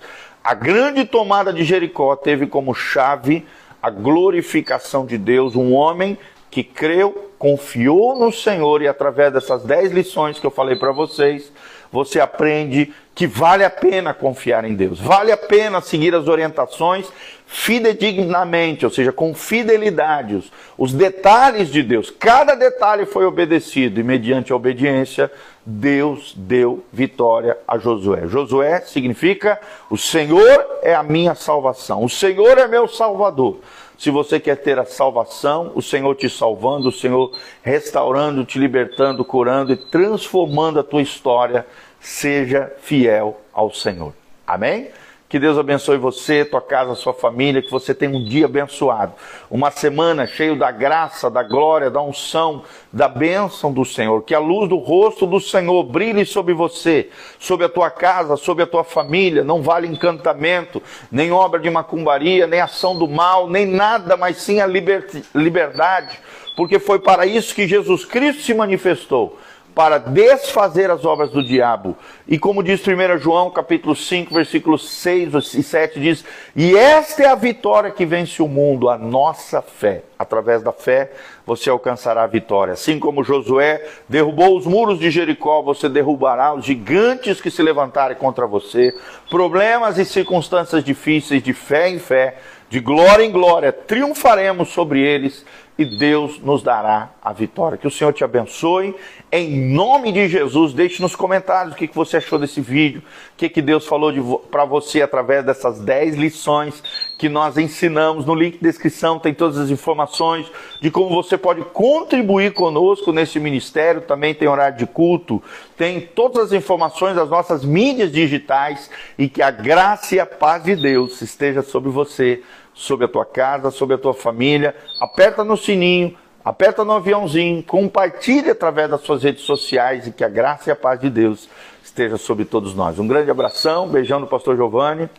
A 0.42 0.54
grande 0.54 1.04
tomada 1.04 1.52
de 1.52 1.62
Jericó 1.62 2.16
teve 2.16 2.46
como 2.46 2.74
chave 2.74 3.46
a 3.82 3.90
glorificação 3.90 5.06
de 5.06 5.16
Deus, 5.16 5.56
um 5.56 5.72
homem 5.72 6.18
que 6.50 6.62
creu, 6.62 7.30
confiou 7.38 8.18
no 8.18 8.32
Senhor 8.32 8.82
e 8.82 8.88
através 8.88 9.32
dessas 9.32 9.62
dez 9.62 9.92
lições 9.92 10.38
que 10.38 10.46
eu 10.46 10.50
falei 10.50 10.76
para 10.76 10.92
vocês, 10.92 11.52
você 11.90 12.20
aprende 12.20 12.92
que 13.20 13.26
vale 13.26 13.62
a 13.62 13.68
pena 13.68 14.14
confiar 14.14 14.64
em 14.64 14.74
Deus, 14.74 14.98
vale 14.98 15.30
a 15.30 15.36
pena 15.36 15.82
seguir 15.82 16.14
as 16.14 16.26
orientações 16.26 17.06
fidedignamente, 17.46 18.86
ou 18.86 18.90
seja, 18.90 19.12
com 19.12 19.34
fidelidade, 19.34 20.36
os, 20.36 20.50
os 20.78 20.94
detalhes 20.94 21.68
de 21.68 21.82
Deus. 21.82 22.08
Cada 22.08 22.54
detalhe 22.54 23.04
foi 23.04 23.26
obedecido 23.26 24.00
e 24.00 24.02
mediante 24.02 24.54
a 24.54 24.56
obediência, 24.56 25.30
Deus 25.66 26.32
deu 26.34 26.82
vitória 26.90 27.58
a 27.68 27.76
Josué. 27.76 28.26
Josué 28.26 28.80
significa 28.86 29.60
o 29.90 29.98
Senhor 29.98 30.78
é 30.80 30.94
a 30.94 31.02
minha 31.02 31.34
salvação, 31.34 32.02
o 32.02 32.08
Senhor 32.08 32.56
é 32.56 32.66
meu 32.66 32.88
salvador. 32.88 33.58
Se 33.98 34.10
você 34.10 34.40
quer 34.40 34.56
ter 34.56 34.78
a 34.78 34.86
salvação, 34.86 35.72
o 35.74 35.82
Senhor 35.82 36.14
te 36.14 36.30
salvando, 36.30 36.88
o 36.88 36.92
Senhor 36.92 37.36
restaurando, 37.62 38.46
te 38.46 38.58
libertando, 38.58 39.22
curando 39.22 39.74
e 39.74 39.76
transformando 39.76 40.80
a 40.80 40.82
tua 40.82 41.02
história, 41.02 41.66
seja 42.00 42.72
fiel 42.80 43.40
ao 43.52 43.72
Senhor. 43.72 44.12
Amém? 44.46 44.90
Que 45.30 45.38
Deus 45.38 45.56
abençoe 45.56 45.96
você, 45.96 46.44
tua 46.44 46.60
casa, 46.60 46.96
sua 46.96 47.14
família, 47.14 47.62
que 47.62 47.70
você 47.70 47.94
tenha 47.94 48.10
um 48.10 48.24
dia 48.24 48.46
abençoado. 48.46 49.12
Uma 49.48 49.70
semana 49.70 50.26
cheio 50.26 50.56
da 50.56 50.72
graça, 50.72 51.30
da 51.30 51.40
glória, 51.44 51.88
da 51.88 52.02
unção, 52.02 52.64
da 52.92 53.06
bênção 53.06 53.72
do 53.72 53.84
Senhor. 53.84 54.24
Que 54.24 54.34
a 54.34 54.40
luz 54.40 54.68
do 54.68 54.76
rosto 54.76 55.28
do 55.28 55.38
Senhor 55.38 55.84
brilhe 55.84 56.26
sobre 56.26 56.52
você, 56.52 57.10
sobre 57.38 57.64
a 57.64 57.68
tua 57.68 57.90
casa, 57.90 58.36
sobre 58.36 58.64
a 58.64 58.66
tua 58.66 58.82
família. 58.82 59.44
Não 59.44 59.62
vale 59.62 59.86
encantamento, 59.86 60.82
nem 61.12 61.30
obra 61.30 61.60
de 61.60 61.70
macumbaria, 61.70 62.48
nem 62.48 62.60
ação 62.60 62.98
do 62.98 63.06
mal, 63.06 63.48
nem 63.48 63.66
nada, 63.66 64.16
mas 64.16 64.38
sim 64.38 64.60
a 64.60 64.66
liberdade. 64.66 66.18
Porque 66.56 66.80
foi 66.80 66.98
para 66.98 67.24
isso 67.24 67.54
que 67.54 67.68
Jesus 67.68 68.04
Cristo 68.04 68.42
se 68.42 68.52
manifestou 68.52 69.38
para 69.74 69.98
desfazer 69.98 70.90
as 70.90 71.04
obras 71.04 71.30
do 71.30 71.42
diabo. 71.42 71.96
E 72.26 72.38
como 72.38 72.62
diz 72.62 72.80
1 72.86 73.18
João, 73.18 73.50
capítulo 73.50 73.94
5, 73.94 74.34
versículos 74.34 74.88
6 74.90 75.54
e 75.54 75.62
7, 75.62 76.00
diz: 76.00 76.24
"E 76.54 76.76
esta 76.76 77.22
é 77.22 77.26
a 77.26 77.34
vitória 77.34 77.90
que 77.90 78.04
vence 78.04 78.42
o 78.42 78.48
mundo, 78.48 78.88
a 78.88 78.98
nossa 78.98 79.62
fé. 79.62 80.02
Através 80.20 80.62
da 80.62 80.70
fé 80.70 81.10
você 81.46 81.70
alcançará 81.70 82.24
a 82.24 82.26
vitória. 82.26 82.74
Assim 82.74 82.98
como 82.98 83.24
Josué 83.24 83.88
derrubou 84.06 84.54
os 84.54 84.66
muros 84.66 84.98
de 84.98 85.10
Jericó, 85.10 85.62
você 85.62 85.88
derrubará 85.88 86.52
os 86.52 86.66
gigantes 86.66 87.40
que 87.40 87.50
se 87.50 87.62
levantarem 87.62 88.18
contra 88.18 88.46
você. 88.46 88.94
Problemas 89.30 89.96
e 89.96 90.04
circunstâncias 90.04 90.84
difíceis 90.84 91.42
de 91.42 91.54
fé 91.54 91.88
em 91.88 91.98
fé, 91.98 92.36
de 92.68 92.80
glória 92.80 93.24
em 93.24 93.32
glória, 93.32 93.72
triunfaremos 93.72 94.68
sobre 94.68 95.00
eles 95.00 95.42
e 95.78 95.86
Deus 95.86 96.38
nos 96.38 96.62
dará 96.62 97.12
a 97.22 97.32
vitória. 97.32 97.78
Que 97.78 97.86
o 97.86 97.90
Senhor 97.90 98.12
te 98.12 98.22
abençoe. 98.22 98.94
Em 99.32 99.72
nome 99.72 100.12
de 100.12 100.28
Jesus, 100.28 100.74
deixe 100.74 101.00
nos 101.00 101.16
comentários 101.16 101.72
o 101.72 101.76
que, 101.78 101.86
você 101.94 102.18
achou 102.18 102.38
desse 102.38 102.60
vídeo, 102.60 103.02
o 103.32 103.36
que 103.36 103.62
Deus 103.62 103.86
falou 103.86 104.38
para 104.50 104.66
você 104.66 105.00
através 105.00 105.46
dessas 105.46 105.80
10 105.80 106.16
lições 106.16 106.82
que 107.20 107.28
nós 107.28 107.58
ensinamos. 107.58 108.24
No 108.24 108.34
link 108.34 108.54
de 108.54 108.62
descrição 108.62 109.18
tem 109.18 109.34
todas 109.34 109.58
as 109.58 109.68
informações 109.68 110.50
de 110.80 110.90
como 110.90 111.10
você 111.10 111.36
pode 111.36 111.60
contribuir 111.66 112.54
conosco 112.54 113.12
nesse 113.12 113.38
ministério. 113.38 114.00
Também 114.00 114.34
tem 114.34 114.48
horário 114.48 114.78
de 114.78 114.86
culto, 114.86 115.42
tem 115.76 116.00
todas 116.00 116.46
as 116.46 116.52
informações 116.54 117.14
das 117.14 117.28
nossas 117.28 117.62
mídias 117.62 118.10
digitais 118.10 118.90
e 119.18 119.28
que 119.28 119.42
a 119.42 119.50
graça 119.50 120.14
e 120.14 120.18
a 120.18 120.24
paz 120.24 120.64
de 120.64 120.74
Deus 120.74 121.20
esteja 121.20 121.60
sobre 121.60 121.90
você 121.90 122.42
sobre 122.72 123.04
a 123.04 123.08
tua 123.08 123.26
casa, 123.26 123.70
sobre 123.70 123.96
a 123.96 123.98
tua 123.98 124.14
família. 124.14 124.74
Aperta 124.98 125.44
no 125.44 125.58
sininho, 125.58 126.16
aperta 126.42 126.82
no 126.82 126.92
aviãozinho, 126.92 127.62
compartilhe 127.62 128.48
através 128.48 128.88
das 128.88 129.02
suas 129.02 129.22
redes 129.22 129.42
sociais 129.42 130.06
e 130.06 130.10
que 130.10 130.24
a 130.24 130.28
graça 130.30 130.70
e 130.70 130.72
a 130.72 130.76
paz 130.76 130.98
de 130.98 131.10
Deus 131.10 131.50
esteja 131.84 132.16
sobre 132.16 132.46
todos 132.46 132.74
nós. 132.74 132.98
Um 132.98 133.06
grande 133.06 133.30
abração, 133.30 133.86
beijão 133.88 134.22
do 134.22 134.26
pastor 134.26 134.56
Giovanni. 134.56 135.10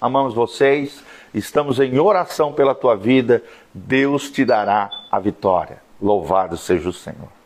Amamos 0.00 0.34
vocês. 0.34 1.02
Estamos 1.34 1.80
em 1.80 1.98
oração 1.98 2.52
pela 2.52 2.74
tua 2.74 2.96
vida. 2.96 3.42
Deus 3.72 4.30
te 4.30 4.44
dará 4.44 4.90
a 5.10 5.18
vitória. 5.18 5.78
Louvado 6.00 6.56
seja 6.56 6.88
o 6.88 6.92
Senhor. 6.92 7.41